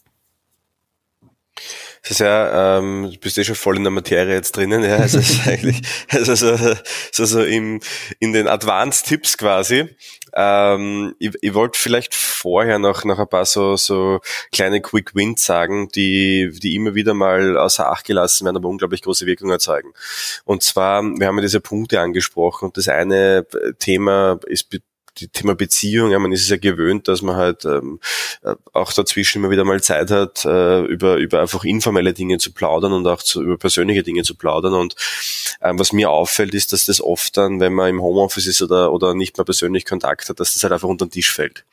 Das 2.07 2.11
ist 2.11 2.19
ja, 2.19 2.77
ähm, 2.77 3.09
du 3.11 3.17
bist 3.17 3.35
eh 3.39 3.43
schon 3.43 3.55
voll 3.55 3.77
in 3.77 3.83
der 3.83 3.89
Materie 3.89 4.35
jetzt 4.35 4.55
drinnen, 4.55 4.83
ja. 4.83 4.97
Also 4.97 5.17
es 5.17 5.31
ist 5.31 5.47
eigentlich, 5.47 5.81
also 6.09 6.35
so, 6.35 6.55
so, 7.11 7.25
so 7.25 7.43
im, 7.43 7.79
in 8.19 8.31
den 8.31 8.47
Advanced-Tipps 8.47 9.39
quasi. 9.39 9.89
Ähm, 10.33 11.15
ich, 11.17 11.31
ich 11.41 11.55
wollte 11.55 11.79
vielleicht 11.79 12.13
vorher 12.13 12.77
noch, 12.77 13.05
noch 13.05 13.17
ein 13.17 13.27
paar 13.27 13.45
so, 13.45 13.75
so 13.75 14.19
kleine 14.51 14.81
Quick 14.81 15.15
Wins 15.15 15.45
sagen, 15.45 15.89
die, 15.95 16.51
die 16.61 16.75
immer 16.75 16.93
wieder 16.93 17.15
mal 17.15 17.57
außer 17.57 17.89
Acht 17.91 18.05
gelassen 18.05 18.45
werden, 18.45 18.57
aber 18.57 18.69
unglaublich 18.69 19.01
große 19.01 19.25
Wirkung 19.25 19.49
erzeugen. 19.49 19.91
Und 20.43 20.61
zwar, 20.61 21.01
wir 21.01 21.25
haben 21.25 21.37
ja 21.37 21.41
diese 21.41 21.59
Punkte 21.59 22.01
angesprochen 22.01 22.65
und 22.65 22.77
das 22.77 22.87
eine 22.87 23.47
Thema 23.79 24.39
ist 24.45 24.69
die 25.17 25.27
Thema 25.27 25.55
Beziehung, 25.55 26.11
ja, 26.11 26.19
man 26.19 26.31
ist 26.31 26.41
es 26.43 26.49
ja 26.49 26.57
gewöhnt, 26.57 27.07
dass 27.07 27.21
man 27.21 27.35
halt 27.35 27.65
ähm, 27.65 27.99
äh, 28.43 28.55
auch 28.73 28.93
dazwischen 28.93 29.39
immer 29.39 29.49
wieder 29.49 29.63
mal 29.63 29.81
Zeit 29.81 30.11
hat, 30.11 30.45
äh, 30.45 30.81
über, 30.85 31.17
über 31.17 31.41
einfach 31.41 31.63
informelle 31.63 32.13
Dinge 32.13 32.37
zu 32.37 32.51
plaudern 32.51 32.93
und 32.93 33.07
auch 33.07 33.23
zu, 33.23 33.41
über 33.41 33.57
persönliche 33.57 34.03
Dinge 34.03 34.23
zu 34.23 34.35
plaudern. 34.35 34.73
Und 34.73 34.95
ähm, 35.61 35.79
was 35.79 35.93
mir 35.93 36.09
auffällt, 36.09 36.53
ist, 36.53 36.73
dass 36.73 36.85
das 36.85 37.01
oft 37.01 37.37
dann, 37.37 37.59
wenn 37.59 37.73
man 37.73 37.89
im 37.89 38.01
Homeoffice 38.01 38.47
ist 38.47 38.61
oder, 38.61 38.91
oder 38.91 39.13
nicht 39.13 39.37
mehr 39.37 39.45
persönlich 39.45 39.85
Kontakt 39.85 40.29
hat, 40.29 40.39
dass 40.39 40.53
das 40.53 40.63
halt 40.63 40.73
einfach 40.73 40.89
unter 40.89 41.05
den 41.05 41.11
Tisch 41.11 41.31
fällt. 41.31 41.65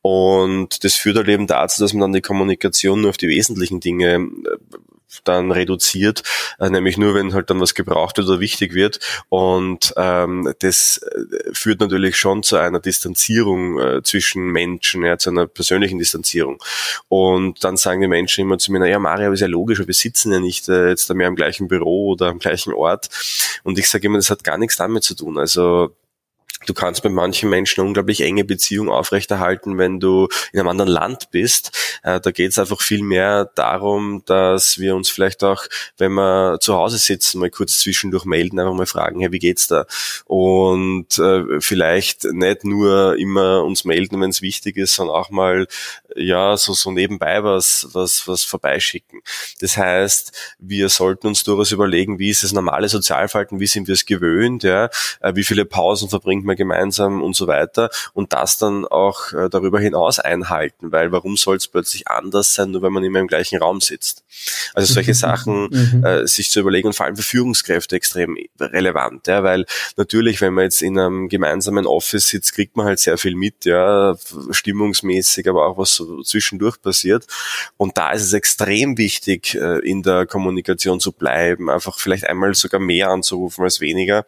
Und 0.00 0.84
das 0.84 0.94
führt 0.94 1.16
halt 1.16 1.28
eben 1.28 1.46
dazu, 1.46 1.82
dass 1.82 1.92
man 1.92 2.00
dann 2.00 2.12
die 2.12 2.20
Kommunikation 2.20 3.00
nur 3.00 3.10
auf 3.10 3.16
die 3.16 3.28
wesentlichen 3.28 3.80
Dinge 3.80 4.14
äh, 4.14 4.76
dann 5.24 5.50
reduziert, 5.50 6.22
äh, 6.58 6.70
nämlich 6.70 6.96
nur, 6.96 7.14
wenn 7.14 7.34
halt 7.34 7.50
dann 7.50 7.60
was 7.60 7.74
gebraucht 7.74 8.18
wird 8.18 8.28
oder 8.28 8.40
wichtig 8.40 8.74
wird. 8.74 9.00
Und 9.28 9.92
ähm, 9.96 10.52
das 10.60 10.98
äh, 10.98 11.52
führt 11.52 11.80
natürlich 11.80 12.16
schon 12.16 12.42
zu 12.42 12.56
einer 12.56 12.80
Distanzierung 12.80 13.78
äh, 13.78 14.02
zwischen 14.02 14.46
Menschen, 14.46 15.04
ja, 15.04 15.18
zu 15.18 15.30
einer 15.30 15.46
persönlichen 15.46 15.98
Distanzierung. 15.98 16.62
Und 17.08 17.64
dann 17.64 17.76
sagen 17.76 18.00
die 18.00 18.08
Menschen 18.08 18.42
immer 18.42 18.58
zu 18.58 18.72
mir, 18.72 18.78
naja, 18.78 18.98
Mario, 18.98 19.32
ist 19.32 19.40
ja 19.40 19.46
logisch, 19.46 19.86
wir 19.86 19.94
sitzen 19.94 20.32
ja 20.32 20.40
nicht 20.40 20.68
äh, 20.68 20.88
jetzt 20.88 21.12
mehr 21.12 21.28
im 21.28 21.36
gleichen 21.36 21.68
Büro 21.68 22.12
oder 22.12 22.28
am 22.28 22.38
gleichen 22.38 22.72
Ort. 22.72 23.08
Und 23.64 23.78
ich 23.78 23.88
sage 23.88 24.06
immer, 24.06 24.18
das 24.18 24.30
hat 24.30 24.44
gar 24.44 24.58
nichts 24.58 24.76
damit 24.76 25.04
zu 25.04 25.14
tun. 25.14 25.38
Also 25.38 25.94
Du 26.66 26.74
kannst 26.74 27.04
mit 27.04 27.12
manchen 27.12 27.50
Menschen 27.50 27.80
eine 27.80 27.88
unglaublich 27.88 28.20
enge 28.20 28.44
Beziehung 28.44 28.88
aufrechterhalten, 28.88 29.78
wenn 29.78 30.00
du 30.00 30.28
in 30.52 30.60
einem 30.60 30.68
anderen 30.68 30.90
Land 30.90 31.30
bist. 31.30 31.98
Äh, 32.02 32.20
da 32.20 32.30
geht 32.30 32.50
es 32.50 32.58
einfach 32.58 32.80
viel 32.80 33.02
mehr 33.02 33.50
darum, 33.54 34.22
dass 34.26 34.78
wir 34.78 34.94
uns 34.94 35.08
vielleicht 35.08 35.44
auch, 35.44 35.64
wenn 35.98 36.12
wir 36.12 36.58
zu 36.60 36.74
Hause 36.74 36.98
sitzen, 36.98 37.40
mal 37.40 37.50
kurz 37.50 37.78
zwischendurch 37.78 38.24
melden, 38.24 38.58
einfach 38.58 38.74
mal 38.74 38.86
fragen, 38.86 39.20
hey, 39.20 39.32
wie 39.32 39.38
geht's 39.38 39.66
da? 39.66 39.86
Und 40.26 41.18
äh, 41.18 41.60
vielleicht 41.60 42.24
nicht 42.24 42.64
nur 42.64 43.16
immer 43.18 43.64
uns 43.64 43.84
melden, 43.84 44.20
wenn 44.20 44.30
es 44.30 44.42
wichtig 44.42 44.76
ist, 44.76 44.94
sondern 44.94 45.16
auch 45.16 45.30
mal 45.30 45.66
ja 46.16 46.56
so 46.56 46.74
so 46.74 46.90
nebenbei 46.90 47.42
was 47.42 47.88
was 47.92 48.28
was 48.28 48.44
vorbeischicken. 48.44 49.20
Das 49.60 49.76
heißt, 49.76 50.54
wir 50.58 50.88
sollten 50.88 51.26
uns 51.26 51.42
durchaus 51.44 51.72
überlegen, 51.72 52.18
wie 52.18 52.30
ist 52.30 52.44
das 52.44 52.52
normale 52.52 52.88
Sozialverhalten, 52.88 53.60
wie 53.60 53.66
sind 53.66 53.88
wir 53.88 53.94
es 53.94 54.06
gewöhnt, 54.06 54.62
ja, 54.62 54.90
äh, 55.20 55.34
wie 55.34 55.44
viele 55.44 55.64
Pausen 55.64 56.08
verbringt 56.08 56.44
man 56.44 56.51
wir 56.52 56.56
gemeinsam 56.56 57.22
und 57.22 57.34
so 57.34 57.46
weiter 57.46 57.90
und 58.12 58.32
das 58.32 58.58
dann 58.58 58.86
auch 58.86 59.32
äh, 59.32 59.48
darüber 59.48 59.80
hinaus 59.80 60.18
einhalten, 60.18 60.92
weil 60.92 61.12
warum 61.12 61.36
soll 61.36 61.56
es 61.56 61.68
plötzlich 61.68 62.08
anders 62.08 62.54
sein, 62.54 62.70
nur 62.70 62.82
wenn 62.82 62.92
man 62.92 63.04
immer 63.04 63.18
im 63.18 63.26
gleichen 63.26 63.58
Raum 63.58 63.80
sitzt? 63.80 64.24
Also 64.74 64.94
solche 64.94 65.10
mhm. 65.10 65.14
Sachen 65.14 65.68
mhm. 65.70 66.04
äh, 66.04 66.26
sich 66.26 66.50
zu 66.50 66.60
überlegen 66.60 66.88
und 66.88 66.94
vor 66.94 67.06
allem 67.06 67.16
für 67.16 67.22
Führungskräfte 67.22 67.96
extrem 67.96 68.36
relevant, 68.60 69.26
ja, 69.26 69.42
weil 69.42 69.66
natürlich, 69.96 70.40
wenn 70.40 70.54
man 70.54 70.64
jetzt 70.64 70.82
in 70.82 70.98
einem 70.98 71.28
gemeinsamen 71.28 71.86
Office 71.86 72.28
sitzt, 72.28 72.54
kriegt 72.54 72.76
man 72.76 72.86
halt 72.86 72.98
sehr 72.98 73.18
viel 73.18 73.34
mit, 73.34 73.64
ja, 73.64 74.16
stimmungsmäßig, 74.50 75.48
aber 75.48 75.66
auch 75.66 75.78
was 75.78 75.94
so 75.94 76.22
zwischendurch 76.22 76.80
passiert 76.80 77.26
und 77.76 77.98
da 77.98 78.12
ist 78.12 78.22
es 78.22 78.32
extrem 78.32 78.98
wichtig, 78.98 79.54
äh, 79.54 79.78
in 79.78 80.02
der 80.02 80.26
Kommunikation 80.26 81.00
zu 81.00 81.12
bleiben, 81.12 81.70
einfach 81.70 81.98
vielleicht 81.98 82.28
einmal 82.28 82.54
sogar 82.54 82.80
mehr 82.80 83.10
anzurufen 83.10 83.64
als 83.64 83.80
weniger, 83.80 84.24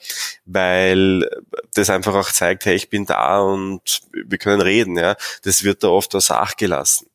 weil 0.47 1.29
das 1.75 1.91
einfach 1.91 2.14
einfach 2.15 2.31
auch 2.31 2.33
zeigt, 2.33 2.67
hey, 2.67 2.75
ich 2.75 2.91
bin 2.91 3.07
da 3.07 3.41
und 3.41 4.03
wir 4.13 4.39
können 4.39 4.61
reden, 4.61 4.97
ja. 4.97 5.17
Das 5.43 5.65
wird 5.65 5.83
da 5.83 5.89
oft 5.89 6.15
außer 6.15 6.41
Acht 6.41 6.59
gelassen. 6.59 7.09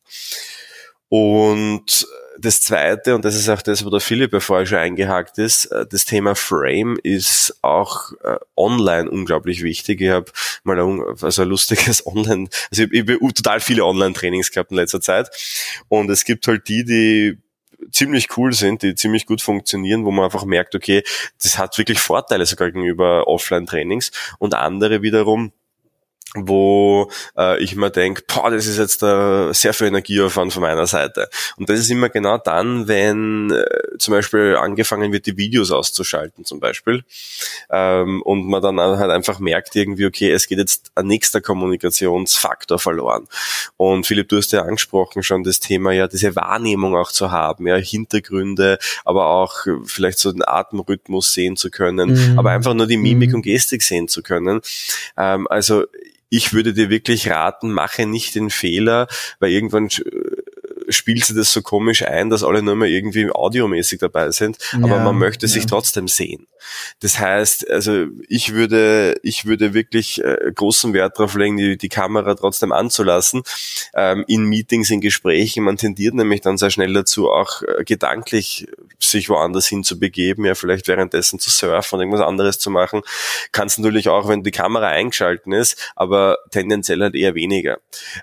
Und 1.08 2.06
das 2.38 2.62
zweite, 2.62 3.14
und 3.14 3.24
das 3.24 3.34
ist 3.34 3.48
auch 3.50 3.60
das, 3.60 3.84
wo 3.84 3.90
der 3.90 4.00
Philipp 4.00 4.32
ja 4.32 4.40
vorher 4.40 4.64
schon 4.64 4.78
eingehakt 4.78 5.36
ist, 5.38 5.66
äh, 5.66 5.86
das 5.86 6.06
Thema 6.06 6.34
Frame 6.34 6.98
ist 7.02 7.58
auch 7.62 8.12
äh, 8.24 8.36
online 8.56 9.10
unglaublich 9.10 9.62
wichtig. 9.62 10.00
Ich 10.00 10.08
habe 10.08 10.30
mal 10.64 10.80
ein, 10.80 11.02
also 11.20 11.42
ein 11.42 11.48
lustiges 11.48 12.06
Online, 12.06 12.48
also 12.70 12.84
ich, 12.84 12.92
ich 12.92 13.00
habe 13.00 13.34
total 13.34 13.60
viele 13.60 13.84
Online-Trainings 13.84 14.52
gehabt 14.52 14.70
in 14.70 14.78
letzter 14.78 15.00
Zeit. 15.00 15.28
Und 15.88 16.10
es 16.10 16.24
gibt 16.24 16.46
halt 16.46 16.68
die, 16.68 16.84
die 16.84 17.38
ziemlich 17.90 18.36
cool 18.36 18.52
sind, 18.52 18.82
die 18.82 18.94
ziemlich 18.94 19.26
gut 19.26 19.40
funktionieren, 19.40 20.04
wo 20.04 20.10
man 20.10 20.24
einfach 20.24 20.44
merkt, 20.44 20.74
okay, 20.74 21.02
das 21.42 21.58
hat 21.58 21.78
wirklich 21.78 21.98
Vorteile 21.98 22.46
sogar 22.46 22.70
gegenüber 22.70 23.26
Offline-Trainings. 23.26 24.10
Und 24.38 24.54
andere 24.54 25.02
wiederum, 25.02 25.52
wo 26.34 27.10
äh, 27.36 27.60
ich 27.62 27.74
mir 27.74 27.90
denke, 27.90 28.22
boah, 28.26 28.50
das 28.50 28.66
ist 28.66 28.78
jetzt 28.78 29.02
äh, 29.02 29.52
sehr 29.52 29.74
viel 29.74 29.88
Energieaufwand 29.88 30.52
von 30.52 30.62
meiner 30.62 30.86
Seite. 30.86 31.28
Und 31.56 31.68
das 31.68 31.80
ist 31.80 31.90
immer 31.90 32.08
genau 32.08 32.38
dann, 32.38 32.86
wenn 32.86 33.50
äh, 33.50 33.98
zum 33.98 34.12
Beispiel 34.12 34.56
angefangen 34.56 35.12
wird, 35.12 35.26
die 35.26 35.36
Videos 35.36 35.72
auszuschalten 35.72 36.44
zum 36.44 36.60
Beispiel 36.60 37.02
ähm, 37.68 38.22
und 38.22 38.46
man 38.46 38.62
dann 38.62 38.78
halt 38.78 39.10
einfach 39.10 39.40
merkt 39.40 39.74
irgendwie, 39.74 40.06
okay, 40.06 40.30
es 40.30 40.46
geht 40.46 40.58
jetzt 40.58 40.92
ein 40.94 41.08
nächster 41.08 41.40
Kommunikationsfaktor 41.40 42.78
verloren. 42.78 43.26
Und 43.76 44.06
Philipp, 44.06 44.28
du 44.28 44.36
hast 44.36 44.52
ja 44.52 44.62
angesprochen 44.62 45.24
schon 45.24 45.42
das 45.42 45.58
Thema, 45.58 45.90
ja, 45.90 46.06
diese 46.06 46.36
Wahrnehmung 46.36 46.94
auch 46.94 47.10
zu 47.10 47.32
haben, 47.32 47.66
ja, 47.66 47.76
Hintergründe, 47.76 48.78
aber 49.04 49.26
auch 49.26 49.66
vielleicht 49.84 50.18
so 50.18 50.30
den 50.30 50.46
Atemrhythmus 50.46 51.32
sehen 51.32 51.56
zu 51.56 51.70
können, 51.70 52.10
mhm. 52.10 52.38
aber 52.38 52.50
einfach 52.50 52.74
nur 52.74 52.86
die 52.86 52.96
Mimik 52.96 53.30
mhm. 53.30 53.36
und 53.36 53.42
Gestik 53.42 53.82
sehen 53.82 54.06
zu 54.06 54.22
können. 54.22 54.60
Ähm, 55.16 55.48
also 55.48 55.86
ich 56.30 56.52
würde 56.52 56.72
dir 56.72 56.88
wirklich 56.88 57.28
raten, 57.28 57.70
mache 57.72 58.06
nicht 58.06 58.34
den 58.34 58.50
Fehler, 58.50 59.08
weil 59.40 59.50
irgendwann 59.50 59.88
spielt 60.90 61.24
sie 61.24 61.34
das 61.34 61.52
so 61.52 61.62
komisch 61.62 62.02
ein, 62.02 62.30
dass 62.30 62.44
alle 62.44 62.62
nur 62.62 62.76
mehr 62.76 62.88
irgendwie 62.88 63.30
audiomäßig 63.30 64.00
dabei 64.00 64.30
sind, 64.30 64.58
aber 64.74 64.96
ja, 64.96 65.04
man 65.04 65.18
möchte 65.18 65.48
sich 65.48 65.66
trotzdem 65.66 66.08
sehen. 66.08 66.46
Das 67.00 67.18
heißt, 67.18 67.70
also 67.70 68.06
ich 68.28 68.52
würde, 68.52 69.16
ich 69.22 69.46
würde 69.46 69.74
wirklich 69.74 70.22
äh, 70.22 70.52
großen 70.54 70.92
Wert 70.92 71.18
darauf 71.18 71.34
legen, 71.34 71.56
die, 71.56 71.76
die 71.76 71.88
Kamera 71.88 72.34
trotzdem 72.34 72.72
anzulassen, 72.72 73.42
ähm, 73.94 74.24
in 74.28 74.44
Meetings, 74.44 74.90
in 74.90 75.00
Gesprächen. 75.00 75.64
Man 75.64 75.76
tendiert 75.76 76.14
nämlich 76.14 76.40
dann 76.40 76.58
sehr 76.58 76.70
schnell 76.70 76.92
dazu, 76.92 77.30
auch 77.30 77.62
äh, 77.62 77.84
gedanklich 77.84 78.68
sich 78.98 79.28
woanders 79.28 79.66
hin 79.66 79.84
zu 79.84 79.98
begeben, 79.98 80.44
ja, 80.44 80.54
vielleicht 80.54 80.88
währenddessen 80.88 81.38
zu 81.38 81.50
surfen 81.50 81.96
und 81.96 82.02
irgendwas 82.02 82.26
anderes 82.26 82.58
zu 82.58 82.70
machen. 82.70 83.02
Kannst 83.52 83.78
natürlich 83.78 84.08
auch, 84.08 84.28
wenn 84.28 84.42
die 84.42 84.50
Kamera 84.50 84.88
eingeschalten 84.88 85.52
ist, 85.52 85.92
aber 85.96 86.38
tendenziell 86.50 87.00
halt 87.00 87.14
eher 87.14 87.34
weniger. 87.34 87.78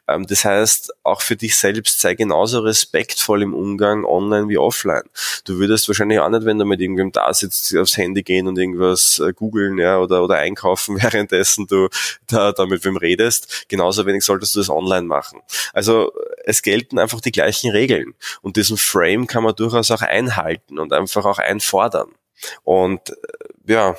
Ähm, 0.07 0.25
das 0.27 0.45
heißt, 0.45 0.93
auch 1.03 1.21
für 1.21 1.35
dich 1.35 1.55
selbst 1.55 1.99
sei 1.99 2.15
genauso 2.15 2.56
respektvoll 2.63 3.41
im 3.41 3.53
Umgang 3.53 4.05
online 4.05 4.49
wie 4.49 4.57
offline. 4.57 5.03
Du 5.45 5.59
würdest 5.59 5.87
wahrscheinlich 5.87 6.19
auch 6.19 6.29
nicht, 6.29 6.45
wenn 6.45 6.59
du 6.59 6.65
mit 6.65 6.81
irgendwem 6.81 7.11
da 7.11 7.33
sitzt, 7.33 7.75
aufs 7.75 7.97
Handy 7.97 8.23
gehen 8.23 8.47
und 8.47 8.57
irgendwas 8.57 9.19
äh, 9.19 9.33
googeln, 9.33 9.77
ja, 9.77 9.99
oder, 9.99 10.23
oder 10.23 10.35
einkaufen, 10.35 10.97
währenddessen 11.01 11.67
du 11.67 11.89
da, 12.27 12.51
da 12.51 12.65
mit 12.65 12.83
wem 12.85 12.97
redest. 12.97 13.65
Genauso 13.67 14.05
wenig 14.05 14.23
solltest 14.23 14.55
du 14.55 14.59
das 14.59 14.69
online 14.69 15.07
machen. 15.07 15.41
Also 15.73 16.11
es 16.43 16.61
gelten 16.61 16.99
einfach 16.99 17.21
die 17.21 17.31
gleichen 17.31 17.71
Regeln. 17.71 18.15
Und 18.41 18.57
diesen 18.57 18.77
Frame 18.77 19.27
kann 19.27 19.43
man 19.43 19.55
durchaus 19.55 19.91
auch 19.91 20.01
einhalten 20.01 20.79
und 20.79 20.93
einfach 20.93 21.25
auch 21.25 21.39
einfordern. 21.39 22.09
Und 22.63 23.09
äh, 23.09 23.13
ja, 23.67 23.95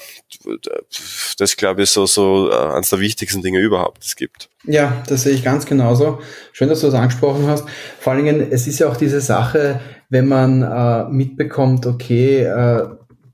das 1.39 1.57
glaube 1.57 1.83
ich 1.83 1.91
so, 1.91 2.07
so 2.07 2.51
äh, 2.51 2.75
eines 2.75 2.91
der 2.91 3.01
wichtigsten 3.01 3.43
Dinge 3.43 3.61
überhaupt, 3.61 4.05
es 4.05 4.17
gibt. 4.17 4.49
Ja, 4.65 5.03
das 5.07 5.23
sehe 5.23 5.35
ich 5.35 5.45
ganz 5.45 5.67
genauso. 5.67 6.21
Schön, 6.53 6.69
dass 6.69 6.81
du 6.81 6.87
das 6.87 6.95
angesprochen 6.95 7.47
hast. 7.47 7.67
Vor 8.01 8.13
allen 8.13 8.25
Dingen, 8.25 8.49
es 8.51 8.67
ist 8.67 8.79
ja 8.79 8.89
auch 8.89 8.97
diese 8.97 9.21
Sache, 9.21 9.81
wenn 10.09 10.27
man 10.27 10.63
äh, 10.63 11.09
mitbekommt, 11.11 11.87
okay, 11.87 12.45
äh, 12.45 12.89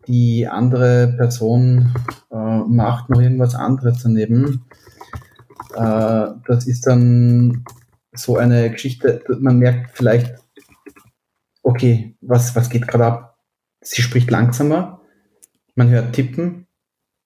die 0.06 0.46
andere 0.46 1.14
Person 1.16 1.94
äh, 2.30 2.36
macht 2.36 3.08
noch 3.10 3.20
irgendwas 3.20 3.54
anderes 3.54 4.02
daneben. 4.02 4.64
Äh, 5.74 6.26
das 6.46 6.66
ist 6.66 6.86
dann 6.86 7.64
so 8.12 8.36
eine 8.36 8.70
Geschichte, 8.70 9.22
man 9.40 9.58
merkt 9.58 9.96
vielleicht, 9.96 10.34
okay, 11.62 12.16
was, 12.20 12.54
was 12.54 12.68
geht 12.68 12.86
gerade 12.86 13.06
ab? 13.06 13.38
Sie 13.80 14.02
spricht 14.02 14.30
langsamer, 14.30 15.00
man 15.74 15.90
hört 15.90 16.14
Tippen, 16.14 16.66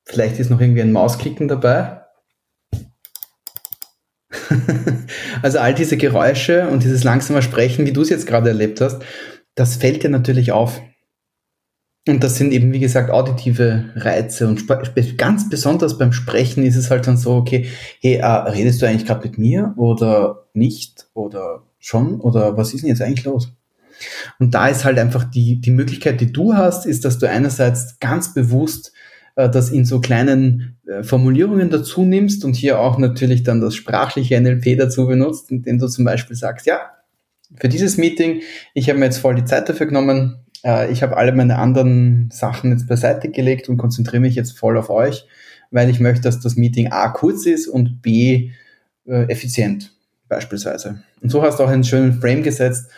vielleicht 0.05 0.38
ist 0.38 0.50
noch 0.50 0.61
irgendwie 0.61 0.83
ein 0.83 0.93
Mausklicken 0.93 1.49
dabei. 1.49 2.02
also 5.43 5.59
all 5.59 5.75
diese 5.75 5.97
Geräusche 5.97 6.69
und 6.69 6.83
dieses 6.83 7.05
langsame 7.05 7.43
Sprechen, 7.43 7.87
wie 7.87 7.93
du 7.93 8.02
es 8.02 8.11
jetzt 8.11 8.26
gerade 8.26 8.49
erlebt 8.49 8.81
hast, 8.81 9.02
das 9.55 9.76
fällt 9.76 10.02
dir 10.02 10.11
natürlich 10.11 10.52
auf. 10.52 10.81
Und 12.07 12.25
das 12.25 12.37
sind 12.37 12.52
eben, 12.52 12.73
wie 12.73 12.78
gesagt, 12.78 13.11
auditive 13.11 13.90
Reize. 13.95 14.49
Und 14.49 14.67
ganz 15.19 15.50
besonders 15.50 15.99
beim 15.99 16.12
Sprechen 16.12 16.64
ist 16.64 16.76
es 16.76 16.90
halt 16.90 17.07
dann 17.07 17.19
so, 17.19 17.35
okay, 17.35 17.69
hey, 18.00 18.14
äh, 18.14 18.26
redest 18.26 18.81
du 18.81 18.87
eigentlich 18.87 19.07
gerade 19.07 19.28
mit 19.28 19.37
mir 19.37 19.75
oder 19.76 20.47
nicht? 20.55 21.09
Oder 21.12 21.64
schon? 21.78 22.21
Oder 22.21 22.57
was 22.57 22.73
ist 22.73 22.83
denn 22.83 22.88
jetzt 22.88 23.02
eigentlich 23.02 23.25
los? 23.25 23.52
Und 24.38 24.55
da 24.55 24.69
ist 24.69 24.85
halt 24.85 24.99
einfach 24.99 25.25
die, 25.25 25.61
die 25.61 25.71
Möglichkeit, 25.71 26.21
die 26.21 26.33
du 26.33 26.55
hast, 26.55 26.87
ist, 26.87 27.05
dass 27.05 27.19
du 27.19 27.28
einerseits 27.28 27.99
ganz 28.00 28.35
bewusst 28.35 28.93
äh, 29.37 29.49
das 29.49 29.71
in 29.71 29.85
so 29.85 30.00
kleinen 30.00 30.78
äh, 30.87 31.02
Formulierungen 31.02 31.71
dazu 31.71 32.05
nimmst 32.05 32.45
und 32.45 32.57
hier 32.57 32.81
auch 32.81 32.99
natürlich 32.99 33.45
dann 33.45 33.61
das 33.61 33.75
sprachliche 33.75 34.40
NLP 34.40 34.76
dazu 34.78 35.07
benutzt, 35.07 35.50
indem 35.50 35.78
du 35.78 35.88
zum 35.88 36.05
Beispiel 36.05 36.37
sagst, 36.37 36.67
ja, 36.67 36.81
für 37.57 37.69
dieses 37.69 37.97
Meeting, 37.97 38.43
ich 38.75 38.88
habe 38.88 38.99
mir 38.99 39.07
jetzt 39.07 39.19
voll 39.19 39.35
die 39.35 39.45
Zeit 39.45 39.69
dafür 39.69 39.87
genommen, 39.87 40.45
äh, 40.64 40.90
ich 40.90 41.02
habe 41.02 41.17
alle 41.17 41.33
meine 41.33 41.59
anderen 41.59 42.31
Sachen 42.33 42.73
jetzt 42.73 42.88
beiseite 42.88 43.31
gelegt 43.31 43.69
und 43.69 43.78
konzentriere 43.78 44.21
mich 44.21 44.35
jetzt 44.35 44.59
voll 44.59 44.76
auf 44.76 44.90
euch, 44.90 45.26
weil 45.71 45.88
ich 45.88 46.00
möchte, 46.00 46.23
dass 46.23 46.40
das 46.40 46.57
Meeting 46.57 46.88
A 46.90 47.09
kurz 47.09 47.47
ist 47.47 47.69
und 47.69 48.02
B 48.02 48.50
äh, 49.07 49.25
effizient 49.31 49.93
beispielsweise. 50.28 51.02
Und 51.23 51.31
so 51.31 51.43
hast 51.43 51.59
du 51.59 51.64
auch 51.64 51.69
einen 51.69 51.85
schönen 51.85 52.21
Frame 52.21 52.43
gesetzt, 52.43 52.90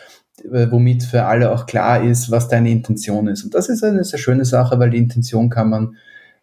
womit 0.49 1.03
für 1.03 1.23
alle 1.23 1.51
auch 1.51 1.65
klar 1.65 2.03
ist, 2.03 2.31
was 2.31 2.47
deine 2.47 2.71
Intention 2.71 3.27
ist. 3.27 3.43
Und 3.43 3.53
das 3.53 3.69
ist 3.69 3.83
eine 3.83 4.03
sehr 4.03 4.19
schöne 4.19 4.45
Sache, 4.45 4.79
weil 4.79 4.89
die 4.89 4.97
Intention 4.97 5.49
kann 5.49 5.69
man 5.69 5.95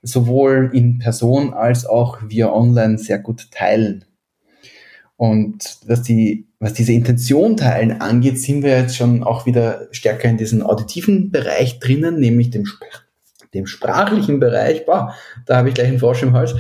sowohl 0.03 0.71
in 0.73 0.99
Person 0.99 1.53
als 1.53 1.87
auch 1.87 2.19
via 2.29 2.53
Online 2.53 2.99
sehr 2.99 3.19
gut 3.19 3.51
teilen. 3.51 4.05
Und 5.17 5.79
was, 5.87 6.03
die, 6.03 6.47
was 6.61 6.75
diese 6.75 6.93
Intention 6.93 7.57
teilen 7.57 8.01
angeht, 8.01 8.41
sind 8.41 8.63
wir 8.63 8.79
jetzt 8.79 8.97
schon 8.97 9.25
auch 9.25 9.47
wieder 9.47 9.89
stärker 9.91 10.29
in 10.29 10.37
diesem 10.37 10.63
auditiven 10.63 11.33
Bereich 11.33 11.81
drinnen, 11.81 12.21
nämlich 12.21 12.51
dem, 12.51 12.67
dem 13.53 13.67
sprachlichen 13.67 14.39
Bereich. 14.39 14.87
Boah, 14.87 15.15
da 15.45 15.57
habe 15.57 15.69
ich 15.69 15.75
gleich 15.75 15.89
einen 15.89 15.99
Frosch 15.99 16.23
im 16.23 16.35
Hals. 16.35 16.55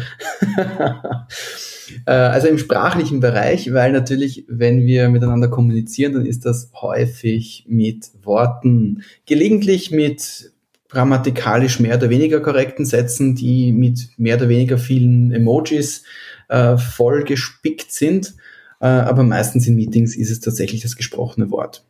Äh, 2.06 2.12
also 2.12 2.48
im 2.48 2.58
sprachlichen 2.58 3.20
Bereich, 3.20 3.72
weil 3.72 3.92
natürlich, 3.92 4.44
wenn 4.48 4.86
wir 4.86 5.08
miteinander 5.08 5.48
kommunizieren, 5.48 6.12
dann 6.14 6.26
ist 6.26 6.44
das 6.44 6.70
häufig 6.74 7.64
mit 7.68 8.10
Worten, 8.22 9.02
gelegentlich 9.26 9.90
mit 9.90 10.52
grammatikalisch 10.88 11.80
mehr 11.80 11.96
oder 11.96 12.10
weniger 12.10 12.40
korrekten 12.40 12.84
Sätzen, 12.84 13.34
die 13.34 13.72
mit 13.72 14.08
mehr 14.16 14.36
oder 14.36 14.48
weniger 14.48 14.78
vielen 14.78 15.32
Emojis 15.32 16.04
äh, 16.48 16.76
voll 16.78 17.24
gespickt 17.24 17.92
sind. 17.92 18.34
Äh, 18.80 18.86
aber 18.86 19.22
meistens 19.22 19.66
in 19.66 19.76
Meetings 19.76 20.16
ist 20.16 20.30
es 20.30 20.40
tatsächlich 20.40 20.82
das 20.82 20.96
gesprochene 20.96 21.50
Wort. 21.50 21.84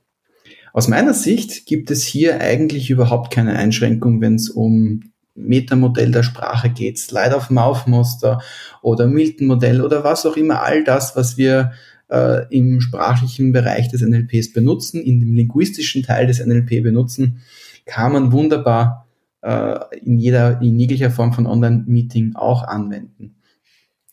Aus 0.72 0.88
meiner 0.88 1.14
Sicht 1.14 1.66
gibt 1.66 1.90
es 1.90 2.04
hier 2.04 2.40
eigentlich 2.40 2.90
überhaupt 2.90 3.32
keine 3.32 3.56
Einschränkung, 3.56 4.20
wenn 4.20 4.34
es 4.34 4.50
um 4.50 5.12
Metamodell 5.38 6.10
der 6.10 6.22
Sprache 6.22 6.70
geht, 6.70 6.98
Slide 6.98 7.34
of 7.34 7.50
Mouth 7.50 7.86
Muster 7.86 8.40
oder 8.82 9.06
Milton 9.06 9.46
Modell 9.46 9.82
oder 9.82 10.04
was 10.04 10.26
auch 10.26 10.36
immer, 10.36 10.62
all 10.62 10.84
das, 10.84 11.16
was 11.16 11.36
wir 11.36 11.72
äh, 12.10 12.46
im 12.54 12.80
sprachlichen 12.80 13.52
Bereich 13.52 13.88
des 13.88 14.02
NLPs 14.02 14.52
benutzen, 14.52 15.00
in 15.02 15.20
dem 15.20 15.34
linguistischen 15.34 16.02
Teil 16.02 16.26
des 16.26 16.44
NLP 16.44 16.82
benutzen, 16.82 17.40
kann 17.86 18.12
man 18.12 18.32
wunderbar 18.32 19.06
äh, 19.42 19.78
in 20.02 20.18
jeder, 20.18 20.60
in 20.60 20.78
jeglicher 20.78 21.10
Form 21.10 21.32
von 21.32 21.46
Online-Meeting 21.46 22.34
auch 22.34 22.64
anwenden 22.64 23.38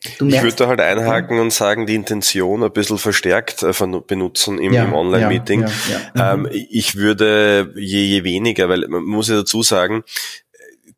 ich 0.04 0.42
würde 0.42 0.56
da 0.56 0.66
halt 0.68 0.80
einhaken 0.80 1.38
und 1.38 1.52
sagen, 1.52 1.86
die 1.86 1.94
Intention 1.94 2.62
ein 2.62 2.72
bisschen 2.72 2.98
verstärkt 2.98 3.62
äh, 3.62 3.72
benutzen 4.06 4.58
im, 4.58 4.72
ja, 4.72 4.84
im 4.84 4.92
Online-Meeting. 4.92 5.62
Ja, 5.62 5.68
ja, 6.14 6.36
mhm. 6.36 6.46
ähm, 6.46 6.52
ich 6.70 6.96
würde 6.96 7.72
je, 7.76 8.04
je 8.04 8.24
weniger, 8.24 8.68
weil 8.68 8.86
man 8.88 9.04
muss 9.04 9.28
ja 9.28 9.36
dazu 9.36 9.62
sagen, 9.62 10.04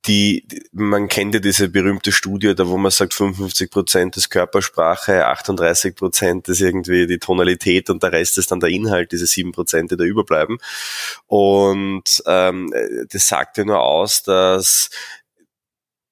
die, 0.07 0.47
man 0.73 1.09
kennt 1.09 1.35
ja 1.35 1.41
diese 1.41 1.69
berühmte 1.69 2.13
Studie, 2.13 2.55
da 2.55 2.69
wo 2.69 2.77
man 2.77 2.91
sagt, 2.91 3.15
55 3.15 3.71
Prozent 3.71 4.17
ist 4.17 4.31
Körpersprache, 4.31 5.27
38 5.27 5.95
Prozent 5.95 6.49
ist 6.49 6.61
irgendwie 6.61 7.07
die 7.07 7.19
Tonalität 7.19 7.91
und 7.91 8.03
der 8.03 8.13
Rest 8.13 8.39
ist 8.39 8.51
dann 8.51 8.61
der 8.61 8.71
Inhalt, 8.71 9.13
diese 9.13 9.27
sieben 9.27 9.53
Prozent, 9.53 9.91
die 9.91 9.97
da 9.97 10.05
überbleiben. 10.05 10.59
Und 11.27 12.23
ähm, 12.27 12.73
das 13.11 13.29
sagt 13.29 13.59
ja 13.59 13.65
nur 13.65 13.81
aus, 13.81 14.23
dass 14.23 14.91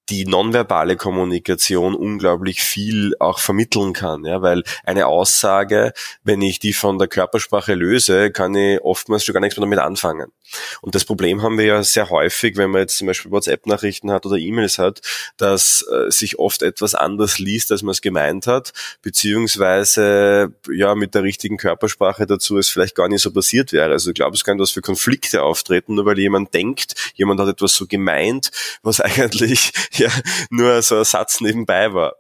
die 0.09 0.25
nonverbale 0.25 0.97
Kommunikation 0.97 1.95
unglaublich 1.95 2.61
viel 2.61 3.15
auch 3.19 3.41
vermitteln 3.41 3.93
kann, 3.93 4.25
ja, 4.25 4.41
weil 4.41 4.63
eine 4.85 5.07
Aussage, 5.07 5.93
wenn 6.23 6.43
ich 6.43 6.59
die 6.61 6.73
von 6.73 6.99
der 6.99 7.09
Körpersprache 7.09 7.75
löse, 7.75 8.31
kann 8.31 8.55
ich 8.55 8.81
oftmals 8.83 9.25
schon 9.25 9.33
gar 9.33 9.41
nichts 9.41 9.57
mehr 9.57 9.67
damit 9.67 9.81
anfangen. 9.81 10.33
Und 10.81 10.95
das 10.95 11.05
Problem 11.05 11.43
haben 11.43 11.59
wir 11.59 11.65
ja 11.65 11.83
sehr 11.83 12.11
häufig, 12.11 12.57
wenn 12.57 12.71
man 12.71 12.83
jetzt 12.83 12.99
zum 12.99 13.09
Beispiel 13.09 13.33
WhatsApp-Nachrichten 13.33 14.13
hat 14.13 14.27
oder 14.27 14.37
E-Mails 14.37 14.79
hat, 14.79 15.01
dass 15.37 15.85
äh, 15.91 16.11
sich 16.11 16.39
oft 16.39 16.63
etwas 16.63 16.95
anders 16.95 17.39
liest, 17.39 17.73
als 17.73 17.83
man 17.83 17.91
es 17.91 18.01
gemeint 18.01 18.47
hat, 18.47 18.73
beziehungsweise 19.03 20.53
ja 20.71 20.95
mit 20.95 21.15
der 21.15 21.25
richtigen 21.25 21.57
Körpersprache 21.57 22.27
dazu 22.27 22.59
es 22.59 22.69
vielleicht 22.69 22.95
gar 22.95 23.09
nicht 23.09 23.23
so 23.23 23.33
passiert 23.33 23.73
wäre. 23.73 23.91
Also 23.91 24.11
ich 24.11 24.15
glaube, 24.15 24.37
es 24.37 24.45
kann 24.45 24.59
was 24.59 24.71
für 24.71 24.83
Konflikte 24.83 25.43
auftreten, 25.43 25.97
nur 25.97 26.07
weil 26.07 26.19
jemand 26.19 26.55
denkt, 26.55 27.13
jemand 27.15 27.41
hat 27.41 27.49
etwas 27.49 27.75
so 27.75 27.87
gemeint, 27.87 28.51
was 28.83 29.01
eigentlich 29.07 29.73
ja 30.07 30.09
nur 30.51 30.83
so 30.83 30.99
ein 30.99 31.05
Satz 31.05 31.41
nebenbei 31.41 31.93
war. 31.93 32.17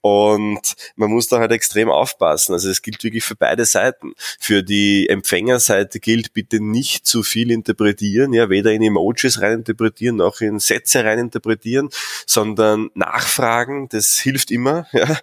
Und 0.00 0.74
man 0.96 1.10
muss 1.10 1.28
da 1.28 1.38
halt 1.38 1.52
extrem 1.52 1.90
aufpassen. 1.90 2.52
Also 2.52 2.70
es 2.70 2.82
gilt 2.82 3.02
wirklich 3.02 3.24
für 3.24 3.36
beide 3.36 3.64
Seiten. 3.64 4.12
Für 4.38 4.62
die 4.62 5.08
Empfängerseite 5.08 6.00
gilt 6.00 6.32
bitte 6.32 6.62
nicht 6.62 7.06
zu 7.06 7.22
viel 7.22 7.50
interpretieren, 7.50 8.32
ja, 8.32 8.50
weder 8.50 8.72
in 8.72 8.82
Emojis 8.82 9.40
reininterpretieren 9.40 10.16
noch 10.16 10.40
in 10.40 10.58
Sätze 10.58 11.04
reininterpretieren, 11.04 11.88
sondern 12.26 12.90
nachfragen, 12.94 13.88
das 13.88 14.18
hilft 14.18 14.50
immer, 14.50 14.86
ja. 14.92 15.18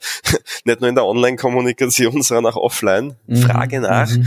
Nicht 0.63 0.81
nur 0.81 0.89
in 0.89 0.95
der 0.95 1.05
Online-Kommunikation, 1.05 2.21
sondern 2.21 2.53
auch 2.53 2.57
offline. 2.57 3.15
Mhm. 3.27 3.37
Frage 3.37 3.79
nach. 3.79 4.09
Mhm. 4.09 4.25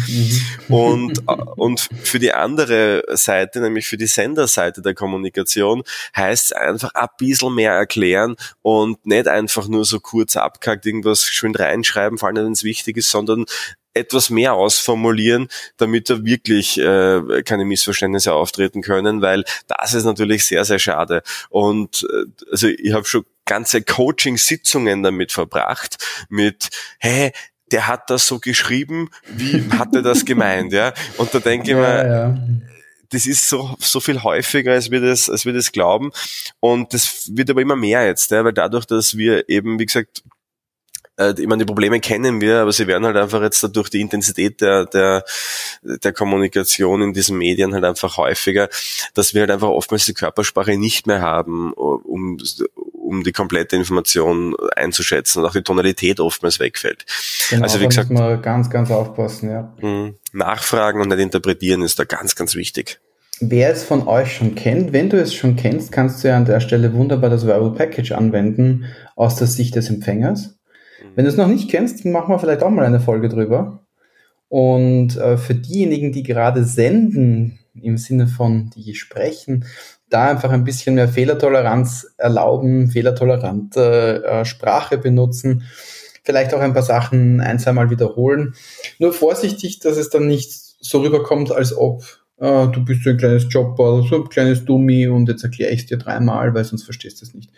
Mhm. 0.68 0.74
Und, 0.74 1.28
und 1.56 1.88
für 2.02 2.18
die 2.18 2.32
andere 2.32 3.02
Seite, 3.14 3.60
nämlich 3.60 3.86
für 3.86 3.96
die 3.96 4.06
Senderseite 4.06 4.82
der 4.82 4.94
Kommunikation, 4.94 5.82
heißt 6.16 6.46
es 6.46 6.52
einfach 6.52 6.94
ein 6.94 7.08
bisschen 7.18 7.54
mehr 7.54 7.67
erklären 7.74 8.36
und 8.62 9.04
nicht 9.06 9.28
einfach 9.28 9.68
nur 9.68 9.84
so 9.84 10.00
kurz 10.00 10.36
abkackt 10.36 10.86
irgendwas 10.86 11.24
schön 11.24 11.54
reinschreiben, 11.54 12.18
vor 12.18 12.28
allem 12.28 12.46
wenn 12.46 12.52
es 12.52 12.64
wichtig 12.64 12.96
ist, 12.96 13.10
sondern 13.10 13.44
etwas 13.94 14.30
mehr 14.30 14.54
ausformulieren, 14.54 15.48
damit 15.76 16.08
da 16.08 16.24
wirklich 16.24 16.78
äh, 16.78 17.42
keine 17.44 17.64
Missverständnisse 17.64 18.32
auftreten 18.32 18.80
können, 18.82 19.22
weil 19.22 19.44
das 19.66 19.94
ist 19.94 20.04
natürlich 20.04 20.44
sehr, 20.46 20.64
sehr 20.64 20.78
schade. 20.78 21.22
Und 21.50 22.06
äh, 22.10 22.24
also 22.50 22.68
ich 22.68 22.92
habe 22.92 23.04
schon 23.06 23.24
ganze 23.44 23.82
Coaching-Sitzungen 23.82 25.02
damit 25.02 25.32
verbracht, 25.32 25.96
mit, 26.28 26.68
hey, 26.98 27.32
der 27.72 27.88
hat 27.88 28.10
das 28.10 28.26
so 28.26 28.38
geschrieben, 28.38 29.10
wie 29.26 29.68
hat 29.78 29.94
er 29.94 30.02
das 30.02 30.24
gemeint, 30.24 30.72
ja? 30.72 30.92
Und 31.16 31.34
da 31.34 31.40
denke 31.40 31.70
ich 31.70 31.76
ja, 31.76 31.80
mir, 31.80 32.06
ja. 32.06 32.38
Das 33.10 33.26
ist 33.26 33.48
so, 33.48 33.74
so 33.78 34.00
viel 34.00 34.22
häufiger, 34.22 34.72
als 34.72 34.90
wir 34.90 35.00
das, 35.00 35.30
als 35.30 35.44
wir 35.46 35.52
das 35.52 35.72
glauben. 35.72 36.10
Und 36.60 36.92
das 36.92 37.30
wird 37.34 37.50
aber 37.50 37.62
immer 37.62 37.76
mehr 37.76 38.06
jetzt, 38.06 38.30
ja? 38.30 38.44
weil 38.44 38.52
dadurch, 38.52 38.84
dass 38.84 39.16
wir 39.16 39.48
eben, 39.48 39.78
wie 39.78 39.86
gesagt, 39.86 40.22
äh, 41.18 41.34
ich 41.38 41.46
meine, 41.46 41.64
die 41.64 41.66
Probleme 41.66 42.00
kennen 42.00 42.40
wir, 42.40 42.60
aber 42.60 42.72
sie 42.72 42.86
werden 42.86 43.04
halt 43.04 43.16
einfach 43.16 43.42
jetzt 43.42 43.62
durch 43.74 43.90
die 43.90 44.00
Intensität 44.00 44.60
der, 44.60 44.86
der, 44.86 45.24
der 45.82 46.12
Kommunikation 46.12 47.02
in 47.02 47.12
diesen 47.12 47.36
Medien 47.36 47.74
halt 47.74 47.84
einfach 47.84 48.16
häufiger, 48.16 48.68
dass 49.14 49.34
wir 49.34 49.42
halt 49.42 49.50
einfach 49.50 49.68
oftmals 49.68 50.06
die 50.06 50.14
Körpersprache 50.14 50.78
nicht 50.78 51.06
mehr 51.06 51.20
haben, 51.20 51.72
um, 51.72 52.38
um 53.08 53.24
die 53.24 53.32
komplette 53.32 53.76
Information 53.76 54.54
einzuschätzen 54.76 55.40
und 55.40 55.48
auch 55.48 55.52
die 55.52 55.62
Tonalität 55.62 56.20
oftmals 56.20 56.60
wegfällt. 56.60 57.06
Genau, 57.50 57.62
also 57.62 57.80
wie 57.80 57.86
gesagt, 57.86 58.10
muss 58.10 58.20
man 58.20 58.42
ganz, 58.42 58.70
ganz 58.70 58.90
aufpassen, 58.90 59.50
ja. 59.50 59.74
Hm, 59.78 60.16
nachfragen 60.32 61.00
und 61.00 61.08
nicht 61.08 61.18
interpretieren 61.18 61.82
ist 61.82 61.98
da 61.98 62.04
ganz, 62.04 62.36
ganz 62.36 62.54
wichtig. 62.54 63.00
Wer 63.40 63.70
es 63.70 63.84
von 63.84 64.06
euch 64.06 64.34
schon 64.34 64.54
kennt, 64.54 64.92
wenn 64.92 65.10
du 65.10 65.20
es 65.20 65.32
schon 65.32 65.56
kennst, 65.56 65.92
kannst 65.92 66.22
du 66.22 66.28
ja 66.28 66.36
an 66.36 66.44
der 66.44 66.60
Stelle 66.60 66.92
wunderbar 66.92 67.30
das 67.30 67.46
Verbal 67.46 67.72
Package 67.72 68.12
anwenden 68.12 68.86
aus 69.14 69.36
der 69.36 69.46
Sicht 69.46 69.76
des 69.76 69.88
Empfängers. 69.88 70.58
Wenn 71.14 71.24
du 71.24 71.30
es 71.30 71.36
noch 71.36 71.46
nicht 71.46 71.70
kennst, 71.70 72.04
machen 72.04 72.34
wir 72.34 72.38
vielleicht 72.38 72.62
auch 72.62 72.70
mal 72.70 72.84
eine 72.84 73.00
Folge 73.00 73.28
drüber. 73.28 73.86
Und 74.48 75.16
äh, 75.16 75.36
für 75.36 75.54
diejenigen, 75.54 76.12
die 76.12 76.22
gerade 76.22 76.64
senden, 76.64 77.58
im 77.80 77.96
Sinne 77.96 78.26
von 78.26 78.70
die 78.70 78.94
sprechen, 78.94 79.64
da 80.10 80.30
einfach 80.30 80.50
ein 80.50 80.64
bisschen 80.64 80.94
mehr 80.94 81.08
Fehlertoleranz 81.08 82.14
erlauben, 82.16 82.90
fehlertolerante 82.90 84.24
äh, 84.24 84.44
Sprache 84.44 84.98
benutzen, 84.98 85.64
vielleicht 86.24 86.54
auch 86.54 86.60
ein 86.60 86.72
paar 86.72 86.82
Sachen 86.82 87.40
ein, 87.40 87.58
zweimal 87.58 87.90
wiederholen. 87.90 88.54
Nur 88.98 89.12
vorsichtig, 89.12 89.80
dass 89.80 89.96
es 89.96 90.10
dann 90.10 90.26
nicht 90.26 90.52
so 90.80 91.00
rüberkommt, 91.00 91.52
als 91.52 91.76
ob 91.76 92.04
äh, 92.38 92.68
du 92.68 92.84
bist 92.84 93.04
so 93.04 93.10
ein 93.10 93.16
kleines 93.16 93.46
Jobber, 93.50 94.02
so 94.08 94.16
ein 94.16 94.28
kleines 94.28 94.64
Dummy 94.64 95.08
und 95.08 95.28
jetzt 95.28 95.44
erkläre 95.44 95.72
ich 95.72 95.80
es 95.80 95.86
dir 95.86 95.98
dreimal, 95.98 96.54
weil 96.54 96.64
sonst 96.64 96.84
verstehst 96.84 97.20
du 97.20 97.26
es 97.26 97.34
nicht. 97.34 97.50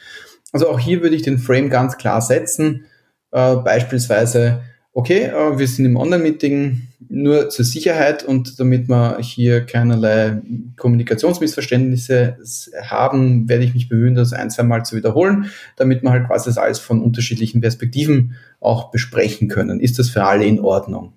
Also 0.53 0.69
auch 0.69 0.79
hier 0.79 1.03
würde 1.03 1.17
ich 1.17 1.23
den 1.23 1.39
Frame 1.39 1.71
ganz 1.71 1.97
klar 1.99 2.21
setzen. 2.21 2.87
Äh, 3.31 3.57
beispielsweise, 3.57 4.63
okay, 4.93 5.25
äh, 5.25 5.59
wir 5.59 5.69
sind 5.69 5.85
im 5.85 5.97
Online-Meeting 5.97 6.89
nur 7.11 7.51
zur 7.51 7.65
Sicherheit 7.65 8.23
und 8.23 8.61
damit 8.61 8.89
wir 8.89 9.19
hier 9.21 9.67
keinerlei 9.67 10.41
Kommunikationsmissverständnisse 10.77 12.39
haben, 12.83 13.49
werde 13.49 13.65
ich 13.65 13.75
mich 13.75 13.89
bemühen, 13.89 14.15
das 14.15 14.33
ein, 14.33 14.49
zwei 14.49 14.63
Mal 14.63 14.85
zu 14.85 14.97
wiederholen, 14.97 15.51
damit 15.77 16.03
wir 16.05 16.11
halt 16.11 16.29
quasi 16.29 16.49
das 16.49 16.57
alles 16.57 16.79
von 16.79 17.03
unterschiedlichen 17.03 17.61
Perspektiven 17.61 18.37
auch 18.61 18.93
besprechen 18.93 19.49
können. 19.49 19.81
Ist 19.81 19.99
das 19.99 20.09
für 20.09 20.25
alle 20.25 20.45
in 20.45 20.61
Ordnung? 20.61 21.13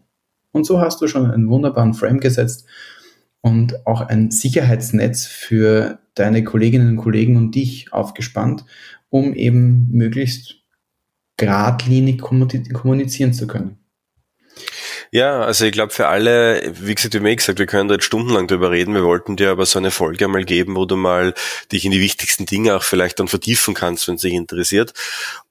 Und 0.52 0.66
so 0.66 0.82
hast 0.82 1.00
du 1.00 1.08
schon 1.08 1.30
einen 1.30 1.50
wunderbaren 1.50 1.94
Frame 1.94 2.20
gesetzt 2.20 2.66
und 3.42 3.86
auch 3.86 4.02
ein 4.02 4.32
Sicherheitsnetz 4.32 5.28
für 5.28 6.00
deine 6.16 6.44
Kolleginnen 6.44 6.90
und 6.90 6.98
Kollegen 6.98 7.38
und 7.38 7.54
dich 7.54 7.94
aufgespannt, 7.94 8.66
um 9.10 9.36
eben 9.36 9.90
möglichst 9.92 10.56
geradlinig 11.38 12.20
kommunizieren 12.20 13.34
zu 13.34 13.46
können. 13.46 13.78
Ja, 15.16 15.42
also 15.42 15.66
ich 15.66 15.74
glaube 15.74 15.94
für 15.94 16.08
alle, 16.08 16.74
wie 16.82 16.96
gesagt, 16.96 17.14
wie 17.14 17.20
mir 17.20 17.36
gesagt, 17.36 17.60
wir 17.60 17.68
können 17.68 17.88
da 17.88 17.94
jetzt 17.94 18.06
stundenlang 18.06 18.48
drüber 18.48 18.72
reden. 18.72 18.96
Wir 18.96 19.04
wollten 19.04 19.36
dir 19.36 19.52
aber 19.52 19.68
so 19.68 19.78
eine 19.78 19.92
Folge 19.92 20.26
einmal 20.26 20.44
geben, 20.44 20.76
wo 20.76 20.86
du 20.86 20.96
mal 20.96 21.36
dich 21.72 21.86
in 21.86 21.92
die 21.92 22.02
wichtigsten 22.02 22.48
Dinge 22.48 22.76
auch 22.76 22.82
vielleicht 22.82 23.20
dann 23.20 23.28
vertiefen 23.28 23.76
kannst, 23.76 24.08
wenn 24.08 24.16
es 24.16 24.22
dich 24.22 24.34
interessiert. 24.34 24.92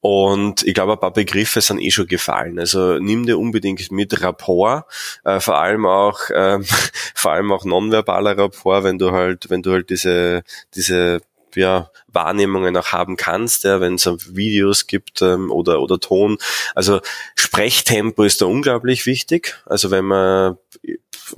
Und 0.01 0.65
ich 0.65 0.75
glaube, 0.75 0.95
ein 0.95 0.99
paar 0.99 1.13
Begriffe 1.13 1.61
sind 1.61 1.79
eh 1.79 1.93
schon 1.93 2.09
gefallen. 2.09 2.59
Also 2.59 2.99
nimm 2.99 3.25
dir 3.25 3.39
unbedingt 3.39 3.93
mit 3.93 4.21
Rapport, 4.21 4.85
äh, 5.25 5.39
vor 5.39 5.61
allem 5.61 5.87
auch, 5.87 6.29
äh, 6.31 6.59
vor 7.15 7.31
allem 7.31 7.53
auch 7.53 7.65
nonverbaler 7.65 8.37
Rapport, 8.37 8.83
wenn 8.83 8.99
du 8.99 9.13
halt, 9.13 9.49
wenn 9.49 9.63
du 9.63 9.71
halt 9.71 9.91
diese, 9.91 10.43
diese 10.75 11.21
ja, 11.57 11.91
Wahrnehmungen 12.09 12.77
auch 12.77 12.93
haben 12.93 13.17
kannst, 13.17 13.65
ja, 13.65 13.81
wenn 13.81 13.95
es 13.95 14.07
Videos 14.35 14.87
gibt 14.87 15.23
ähm, 15.23 15.51
oder, 15.51 15.81
oder 15.81 15.99
Ton. 15.99 16.39
Also 16.75 17.01
Sprechtempo 17.35 18.23
ist 18.25 18.41
da 18.41 18.47
unglaublich 18.47 19.07
wichtig. 19.07 19.61
Also 19.67 19.91
wenn 19.91 20.05
man 20.05 20.57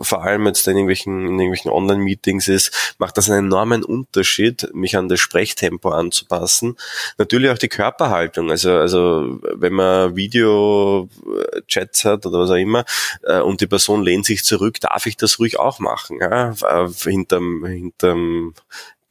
vor 0.01 0.23
allem 0.25 0.47
jetzt 0.47 0.67
in 0.67 0.77
irgendwelchen, 0.77 1.27
in 1.27 1.39
irgendwelchen 1.39 1.71
Online-Meetings 1.71 2.49
ist, 2.49 2.95
macht 2.99 3.17
das 3.17 3.31
einen 3.31 3.47
enormen 3.47 3.85
Unterschied, 3.85 4.69
mich 4.75 4.97
an 4.97 5.09
das 5.09 5.21
Sprechtempo 5.21 5.91
anzupassen. 5.91 6.77
Natürlich 7.19 7.51
auch 7.51 7.59
die 7.59 7.69
Körperhaltung. 7.69 8.51
Also, 8.51 8.73
also 8.73 9.39
wenn 9.55 9.73
man 9.73 10.17
Video-Chats 10.17 12.05
hat 12.05 12.27
oder 12.27 12.41
was 12.41 12.51
auch 12.51 12.55
immer 12.55 12.85
äh, 13.23 13.41
und 13.41 13.61
die 13.61 13.67
Person 13.67 14.03
lehnt 14.03 14.27
sich 14.27 14.45
zurück, 14.45 14.81
darf 14.81 15.07
ich 15.07 15.17
das 15.17 15.39
ruhig 15.39 15.59
auch 15.59 15.79
machen. 15.79 16.19
Ja? 16.21 16.51
Äh, 16.51 16.89
hinterm, 16.89 17.65
hinterm 17.65 18.55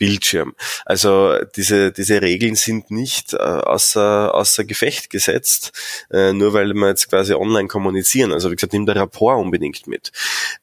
Bildschirm. 0.03 0.53
Also 0.85 1.37
diese, 1.55 1.93
diese 1.93 2.21
Regeln 2.21 2.55
sind 2.55 2.91
nicht 2.91 3.33
äh, 3.33 3.37
außer, 3.37 4.35
außer 4.35 4.65
Gefecht 4.65 5.09
gesetzt, 5.09 5.71
äh, 6.11 6.33
nur 6.33 6.51
weil 6.51 6.73
wir 6.73 6.89
jetzt 6.89 7.09
quasi 7.09 7.33
online 7.33 7.69
kommunizieren. 7.69 8.33
Also 8.33 8.51
wie 8.51 8.55
gesagt, 8.55 8.73
nimm 8.73 8.85
der 8.85 8.97
Rapport 8.97 9.39
unbedingt 9.39 9.87
mit. 9.87 10.11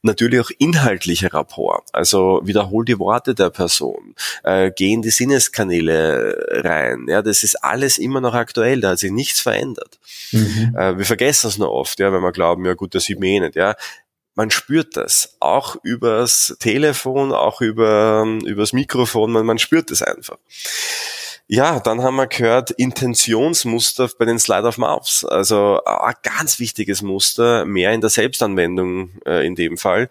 Natürlich 0.03 0.41
auch 0.41 0.51
inhaltlicher 0.59 1.33
Rapport. 1.33 1.89
Also 1.93 2.43
wiederhol 2.45 2.85
die 2.85 2.99
Worte 2.99 3.35
der 3.35 3.49
Person, 3.49 4.15
äh, 4.45 4.71
geh 4.77 4.93
in 4.93 5.01
die 5.01 5.09
Sinneskanäle 5.09 6.47
rein. 6.51 7.07
Ja, 7.09 7.23
das 7.23 7.43
ist 7.43 7.65
alles 7.65 7.97
immer 7.97 8.21
noch 8.21 8.35
aktuell, 8.35 8.83
da 8.83 8.91
hat 8.91 8.99
sich 8.99 9.11
nichts 9.11 9.41
verändert. 9.41 9.99
Mhm. 10.33 10.77
Äh, 10.77 10.99
wir 10.99 11.07
vergessen 11.07 11.49
es 11.49 11.57
nur 11.57 11.73
oft, 11.73 11.99
ja, 11.99 12.13
wenn 12.13 12.21
wir 12.21 12.33
glauben, 12.33 12.67
ja 12.67 12.75
gut, 12.75 12.95
das 12.95 13.05
sieht 13.05 13.19
man 13.19 13.29
eh 13.29 13.41
nicht. 13.41 13.57
Ja, 13.57 13.75
man 14.41 14.51
spürt 14.51 14.97
das. 14.97 15.37
Auch 15.39 15.77
übers 15.83 16.57
Telefon, 16.61 17.31
auch 17.31 17.61
über, 17.61 18.25
übers 18.47 18.73
Mikrofon, 18.73 19.33
man, 19.33 19.45
man 19.45 19.59
spürt 19.59 19.91
es 19.91 20.01
einfach. 20.01 20.39
Ja, 21.47 21.79
dann 21.79 22.03
haben 22.03 22.17
wir 22.17 22.27
gehört, 22.27 22.71
Intentionsmuster 22.71 24.09
bei 24.19 24.25
den 24.25 24.39
Slide 24.39 24.67
of 24.67 24.79
Mouths. 24.79 25.27
Also 25.27 25.85
ein 25.85 26.15
ganz 26.23 26.59
wichtiges 26.59 27.03
Muster, 27.03 27.67
mehr 27.67 27.93
in 27.93 28.01
der 28.01 28.09
Selbstanwendung 28.09 29.11
äh, 29.27 29.47
in 29.47 29.57
dem 29.57 29.77
Fall. 29.77 30.09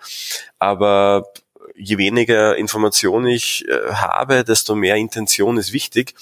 Aber 0.59 1.33
je 1.75 1.97
weniger 1.97 2.55
Information 2.55 3.25
ich 3.25 3.67
äh, 3.67 3.93
habe, 3.93 4.43
desto 4.43 4.75
mehr 4.75 4.97
Intention 4.97 5.57
ist 5.57 5.73
wichtig. 5.73 6.13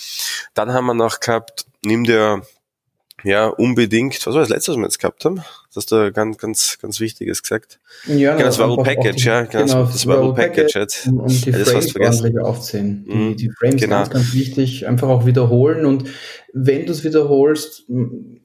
Dann 0.53 0.71
haben 0.71 0.85
wir 0.85 0.93
noch 0.93 1.19
gehabt, 1.19 1.65
nimm 1.81 2.05
dir 2.05 2.41
ja, 3.23 3.47
unbedingt. 3.47 4.25
Was 4.25 4.33
war 4.33 4.41
das 4.41 4.49
letzte, 4.49 4.71
was 4.71 4.77
wir 4.77 4.83
jetzt 4.83 4.99
gehabt 4.99 5.25
haben? 5.25 5.37
Das 5.67 5.77
hast 5.77 5.91
du 5.91 6.11
ganz, 6.11 6.37
ganz, 6.37 6.77
ganz 6.79 6.99
Wichtiges 6.99 7.41
gesagt. 7.41 7.79
Ja, 8.05 8.33
genau, 8.33 8.45
das 8.45 8.59
war 8.59 8.83
Package, 8.83 9.25
ja. 9.25 9.41
Genau, 9.43 9.85
das 9.85 10.05
war 10.05 10.35
Package 10.35 10.75
jetzt. 10.75 11.07
Und 11.07 11.45
die 11.45 11.49
ja, 11.49 11.57
Frames 11.57 11.95
ordentlich 11.95 12.39
aufziehen. 12.39 13.05
Die, 13.05 13.13
mhm, 13.13 13.35
die 13.35 13.49
Frames 13.49 13.81
genau. 13.81 13.97
ganz, 13.97 14.09
ganz 14.11 14.33
wichtig. 14.33 14.87
Einfach 14.87 15.09
auch 15.09 15.25
wiederholen 15.25 15.85
und 15.85 16.09
wenn 16.53 16.85
du 16.85 16.91
es 16.91 17.03
wiederholst, 17.03 17.85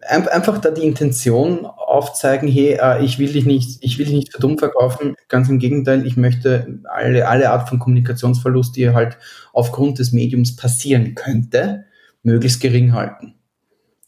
einfach 0.00 0.58
da 0.58 0.70
die 0.70 0.84
Intention 0.84 1.64
aufzeigen, 1.64 2.48
hey, 2.48 2.78
äh, 2.80 3.04
ich 3.04 3.18
will 3.18 3.32
dich 3.32 3.46
nicht, 3.46 3.78
ich 3.80 3.98
will 3.98 4.06
dich 4.06 4.14
nicht 4.14 4.32
für 4.32 4.40
dumm 4.40 4.58
verkaufen. 4.58 5.14
Ganz 5.28 5.48
im 5.48 5.58
Gegenteil, 5.58 6.06
ich 6.06 6.16
möchte 6.16 6.80
alle, 6.84 7.28
alle 7.28 7.50
Art 7.50 7.68
von 7.68 7.78
Kommunikationsverlust, 7.78 8.76
die 8.76 8.90
halt 8.90 9.18
aufgrund 9.52 9.98
des 9.98 10.12
Mediums 10.12 10.56
passieren 10.56 11.14
könnte, 11.14 11.84
möglichst 12.22 12.60
gering 12.60 12.92
halten. 12.92 13.34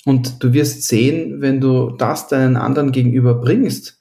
Und 0.04 0.42
du 0.42 0.52
wirst 0.52 0.84
sehen, 0.84 1.40
wenn 1.40 1.60
du 1.60 1.90
das 1.90 2.28
deinen 2.28 2.56
anderen 2.56 2.92
gegenüber 2.92 3.34
bringst, 3.34 4.00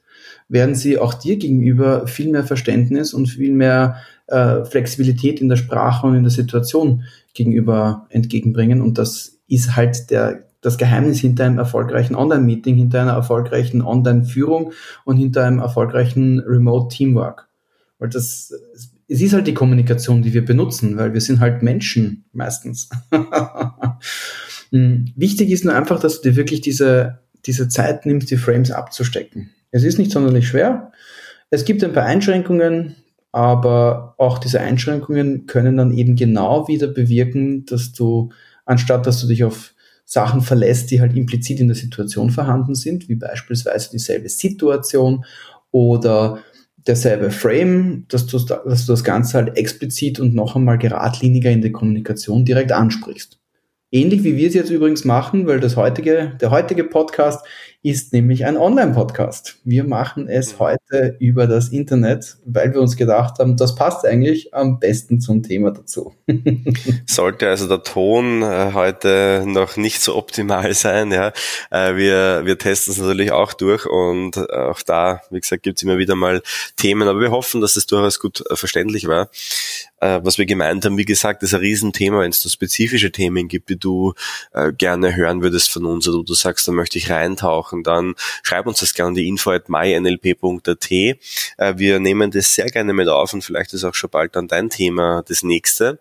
werden 0.50 0.76
sie 0.76 1.00
auch 1.00 1.14
dir 1.14 1.38
gegenüber 1.38 2.08
viel 2.08 2.30
mehr 2.30 2.44
Verständnis 2.44 3.14
und 3.14 3.28
viel 3.28 3.54
mehr 3.54 3.98
äh, 4.28 4.66
Flexibilität 4.66 5.42
in 5.42 5.50
der 5.50 5.56
Sprache 5.56 6.06
und 6.06 6.16
in 6.16 6.24
der 6.24 6.32
Situation 6.32 7.04
gegenüber 7.34 8.06
entgegenbringen. 8.10 8.82
Und 8.82 8.98
das 8.98 9.40
ist 9.48 9.76
halt 9.76 10.12
der, 10.12 10.44
das 10.62 10.78
Geheimnis 10.78 11.20
hinter 11.20 11.46
einem 11.46 11.58
erfolgreichen 11.58 12.16
Online-Meeting, 12.16 12.76
hinter 12.76 13.02
einer 13.02 13.14
erfolgreichen 13.14 13.82
Online-Führung 13.82 14.74
und 15.06 15.18
hinter 15.18 15.46
einem 15.46 15.60
erfolgreichen 15.60 16.40
Remote-Teamwork. 16.40 17.48
Weil 18.00 18.10
das, 18.10 18.54
es 19.08 19.22
ist 19.22 19.34
halt 19.34 19.48
die 19.48 19.54
Kommunikation, 19.54 20.22
die 20.22 20.34
wir 20.34 20.46
benutzen, 20.46 20.98
weil 20.98 21.14
wir 21.14 21.22
sind 21.22 21.40
halt 21.40 21.64
Menschen 21.64 22.26
meistens. 22.34 22.90
Hm, 24.74 25.06
wichtig 25.16 25.52
ist 25.52 25.64
nur 25.64 25.76
einfach, 25.76 26.00
dass 26.00 26.20
du 26.20 26.30
dir 26.30 26.36
wirklich 26.36 26.60
diese, 26.60 27.20
diese 27.46 27.70
Zeit 27.70 28.06
nimmst, 28.06 28.32
die 28.32 28.38
Frames 28.38 28.72
abzustecken. 28.72 29.52
Es 29.70 29.84
ist 29.84 30.00
nicht 30.00 30.12
sonderlich 30.12 30.48
schwer. 30.48 30.92
Es 31.52 31.64
gibt 31.64 31.84
ein 31.84 31.94
paar 31.94 32.06
Einschränkungen, 32.06 32.96
aber 33.32 34.16
auch 34.18 34.40
diese 34.40 34.60
Einschränkungen 34.60 35.46
können 35.46 35.78
dann 35.78 35.92
eben 35.92 36.16
genau 36.16 36.68
wieder 36.68 36.88
bewirken, 36.88 37.66
dass 37.66 37.94
du, 37.94 38.32
anstatt 38.66 39.06
dass 39.06 39.22
du 39.22 39.28
dich 39.28 39.44
auf 39.44 39.76
Sachen 40.06 40.42
verlässt, 40.42 40.90
die 40.90 41.02
halt 41.02 41.16
implizit 41.16 41.60
in 41.60 41.68
der 41.68 41.76
Situation 41.76 42.32
vorhanden 42.32 42.74
sind, 42.74 43.08
wie 43.10 43.16
beispielsweise 43.16 43.92
dieselbe 43.92 44.30
Situation 44.30 45.24
oder 45.72 46.40
derselbe 46.88 47.30
Frame, 47.30 48.06
dass 48.10 48.26
du, 48.26 48.40
dass 48.40 48.86
du 48.86 48.92
das 48.92 49.04
Ganze 49.04 49.38
halt 49.38 49.56
explizit 49.56 50.20
und 50.20 50.34
noch 50.34 50.56
einmal 50.56 50.80
geradliniger 50.80 51.52
in 51.52 51.62
der 51.62 51.72
Kommunikation 51.72 52.44
direkt 52.44 52.72
ansprichst. 52.72 53.40
Ähnlich 53.94 54.24
wie 54.24 54.36
wir 54.36 54.48
es 54.48 54.56
jetzt 54.56 54.72
übrigens 54.72 55.06
machen, 55.06 55.46
weil 55.46 55.60
das 55.60 55.76
heutige, 55.76 56.36
der 56.42 56.50
heutige 56.50 56.84
Podcast 56.84 57.46
ist 57.84 58.14
nämlich 58.14 58.46
ein 58.46 58.56
Online-Podcast. 58.56 59.60
Wir 59.66 59.84
machen 59.84 60.30
es 60.30 60.54
mhm. 60.54 60.60
heute 60.60 61.18
über 61.20 61.48
das 61.48 61.68
Internet, 61.68 62.38
weil 62.46 62.74
wir 62.74 62.80
uns 62.80 62.96
gedacht 62.96 63.40
haben, 63.40 63.58
das 63.58 63.76
passt 63.76 64.06
eigentlich 64.06 64.54
am 64.54 64.80
besten 64.80 65.20
zum 65.20 65.44
Thema 65.44 65.72
dazu. 65.72 66.14
Sollte 67.06 67.50
also 67.50 67.68
der 67.68 67.84
Ton 67.84 68.42
äh, 68.42 68.72
heute 68.74 69.44
noch 69.46 69.76
nicht 69.76 70.02
so 70.02 70.16
optimal 70.16 70.74
sein, 70.74 71.12
ja. 71.12 71.34
Äh, 71.72 71.98
wir, 71.98 72.46
wir 72.46 72.58
testen 72.58 72.94
es 72.94 73.00
natürlich 73.00 73.34
auch 73.34 73.52
durch 73.52 73.86
und 73.86 74.38
auch 74.50 74.82
da, 74.82 75.20
wie 75.30 75.42
gesagt, 75.42 75.64
gibt 75.64 75.78
es 75.78 75.84
immer 75.84 75.98
wieder 75.98 76.16
mal 76.16 76.42
Themen, 76.78 77.10
aber 77.10 77.20
wir 77.20 77.32
hoffen, 77.32 77.60
dass 77.60 77.76
es 77.76 77.86
durchaus 77.86 78.22
gut 78.22 78.44
äh, 78.50 78.56
verständlich 78.56 79.08
war 79.10 79.28
äh, 80.04 80.20
was 80.24 80.38
wir 80.38 80.46
gemeint 80.46 80.86
haben, 80.86 80.98
wie 80.98 81.06
gesagt, 81.06 81.44
ist 81.44 81.54
ein 81.54 81.62
Riesenthema, 81.62 82.20
wenn 82.20 82.32
es 82.32 82.44
da 82.44 82.50
spezifische 82.50 83.12
Themen 83.12 83.48
gibt, 83.48 83.70
die 83.70 83.80
du 83.80 84.14
äh, 84.52 84.74
gerne 84.74 85.16
hören 85.16 85.42
würdest 85.42 85.70
von 85.72 85.86
uns 85.86 86.08
oder 86.08 86.24
du 86.24 86.34
sagst, 86.34 86.68
da 86.68 86.72
möchte 86.72 86.98
ich 86.98 87.10
reintauchen, 87.10 87.73
dann 87.82 88.14
schreib 88.44 88.68
uns 88.68 88.80
das 88.80 88.94
gerne 88.94 89.10
an 89.10 89.16
die 89.16 89.28
info 89.28 89.50
at 89.50 89.70
mynlp.at. 89.70 90.92
Äh, 90.92 91.16
wir 91.78 92.00
nehmen 92.00 92.30
das 92.30 92.54
sehr 92.54 92.68
gerne 92.68 92.94
mit 92.94 93.08
auf 93.08 93.34
und 93.34 93.44
vielleicht 93.44 93.74
ist 93.74 93.84
auch 93.84 93.96
schon 93.96 94.12
bald 94.12 94.36
dann 94.36 94.48
dein 94.48 94.70
Thema 94.70 95.24
das 95.28 95.42
nächste. 95.42 96.00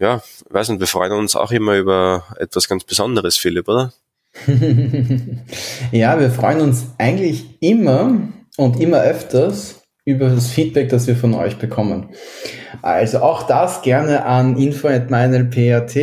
Ja, 0.00 0.22
weiß 0.50 0.70
nicht, 0.70 0.80
wir 0.80 0.88
freuen 0.88 1.12
uns 1.12 1.36
auch 1.36 1.52
immer 1.52 1.76
über 1.76 2.24
etwas 2.38 2.68
ganz 2.68 2.84
Besonderes, 2.84 3.36
Philipp, 3.36 3.68
oder? 3.68 3.92
ja, 5.92 6.18
wir 6.18 6.30
freuen 6.30 6.60
uns 6.60 6.86
eigentlich 6.98 7.60
immer 7.60 8.28
und 8.56 8.80
immer 8.80 9.02
öfters 9.02 9.82
über 10.04 10.30
das 10.30 10.48
Feedback, 10.48 10.88
das 10.88 11.06
wir 11.06 11.16
von 11.16 11.34
euch 11.34 11.58
bekommen. 11.58 12.14
Also 12.82 13.18
auch 13.18 13.42
das 13.42 13.82
gerne 13.82 14.24
an 14.24 14.56
info.meinlp.at 14.56 15.96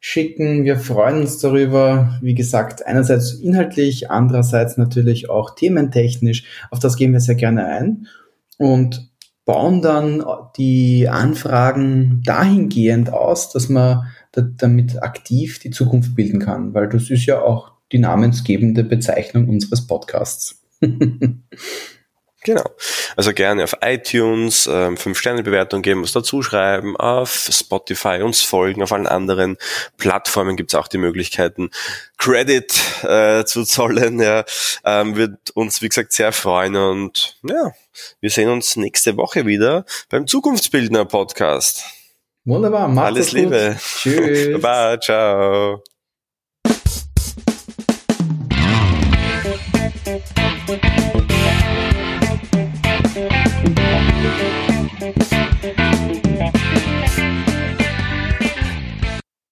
schicken. 0.00 0.64
Wir 0.64 0.78
freuen 0.78 1.20
uns 1.20 1.38
darüber. 1.38 2.18
Wie 2.22 2.34
gesagt, 2.34 2.86
einerseits 2.86 3.34
inhaltlich, 3.34 4.10
andererseits 4.10 4.78
natürlich 4.78 5.30
auch 5.30 5.54
thementechnisch. 5.54 6.44
Auf 6.70 6.78
das 6.80 6.96
gehen 6.96 7.12
wir 7.12 7.20
sehr 7.20 7.34
gerne 7.34 7.66
ein 7.66 8.06
und 8.58 9.10
bauen 9.44 9.82
dann 9.82 10.24
die 10.56 11.08
Anfragen 11.08 12.22
dahingehend 12.24 13.12
aus, 13.12 13.52
dass 13.52 13.68
man 13.68 14.04
damit 14.32 15.02
aktiv 15.02 15.58
die 15.58 15.70
Zukunft 15.70 16.14
bilden 16.14 16.40
kann, 16.40 16.72
weil 16.72 16.88
das 16.88 17.10
ist 17.10 17.26
ja 17.26 17.40
auch 17.42 17.72
die 17.92 17.98
namensgebende 17.98 18.84
Bezeichnung 18.84 19.48
unseres 19.48 19.86
Podcasts. 19.86 20.62
Genau. 22.42 22.64
Also 23.16 23.34
gerne 23.34 23.64
auf 23.64 23.76
iTunes 23.82 24.66
ähm, 24.66 24.96
5-Sterne-Bewertung 24.96 25.82
geben, 25.82 26.02
was 26.02 26.12
dazu 26.12 26.42
schreiben, 26.42 26.96
auf 26.96 27.48
Spotify 27.50 28.22
uns 28.22 28.40
folgen, 28.40 28.82
auf 28.82 28.92
allen 28.92 29.06
anderen 29.06 29.58
Plattformen 29.98 30.56
gibt's 30.56 30.74
auch 30.74 30.88
die 30.88 30.98
Möglichkeiten, 30.98 31.70
Credit 32.16 32.72
äh, 33.02 33.44
zu 33.44 33.64
zollen. 33.64 34.20
Ja, 34.20 34.44
ähm, 34.84 35.16
wird 35.16 35.50
uns, 35.54 35.82
wie 35.82 35.88
gesagt, 35.88 36.12
sehr 36.12 36.32
freuen 36.32 36.76
und 36.76 37.36
ja, 37.42 37.72
wir 38.20 38.30
sehen 38.30 38.48
uns 38.48 38.76
nächste 38.76 39.16
Woche 39.16 39.44
wieder 39.44 39.84
beim 40.08 40.26
Zukunftsbildner 40.26 41.04
Podcast. 41.04 41.84
Wunderbar, 42.44 42.88
macht's 42.88 43.06
Alles 43.06 43.32
Liebe. 43.32 43.76
Tschüss. 43.78 44.52
Baba, 44.60 44.98
ciao. 44.98 45.82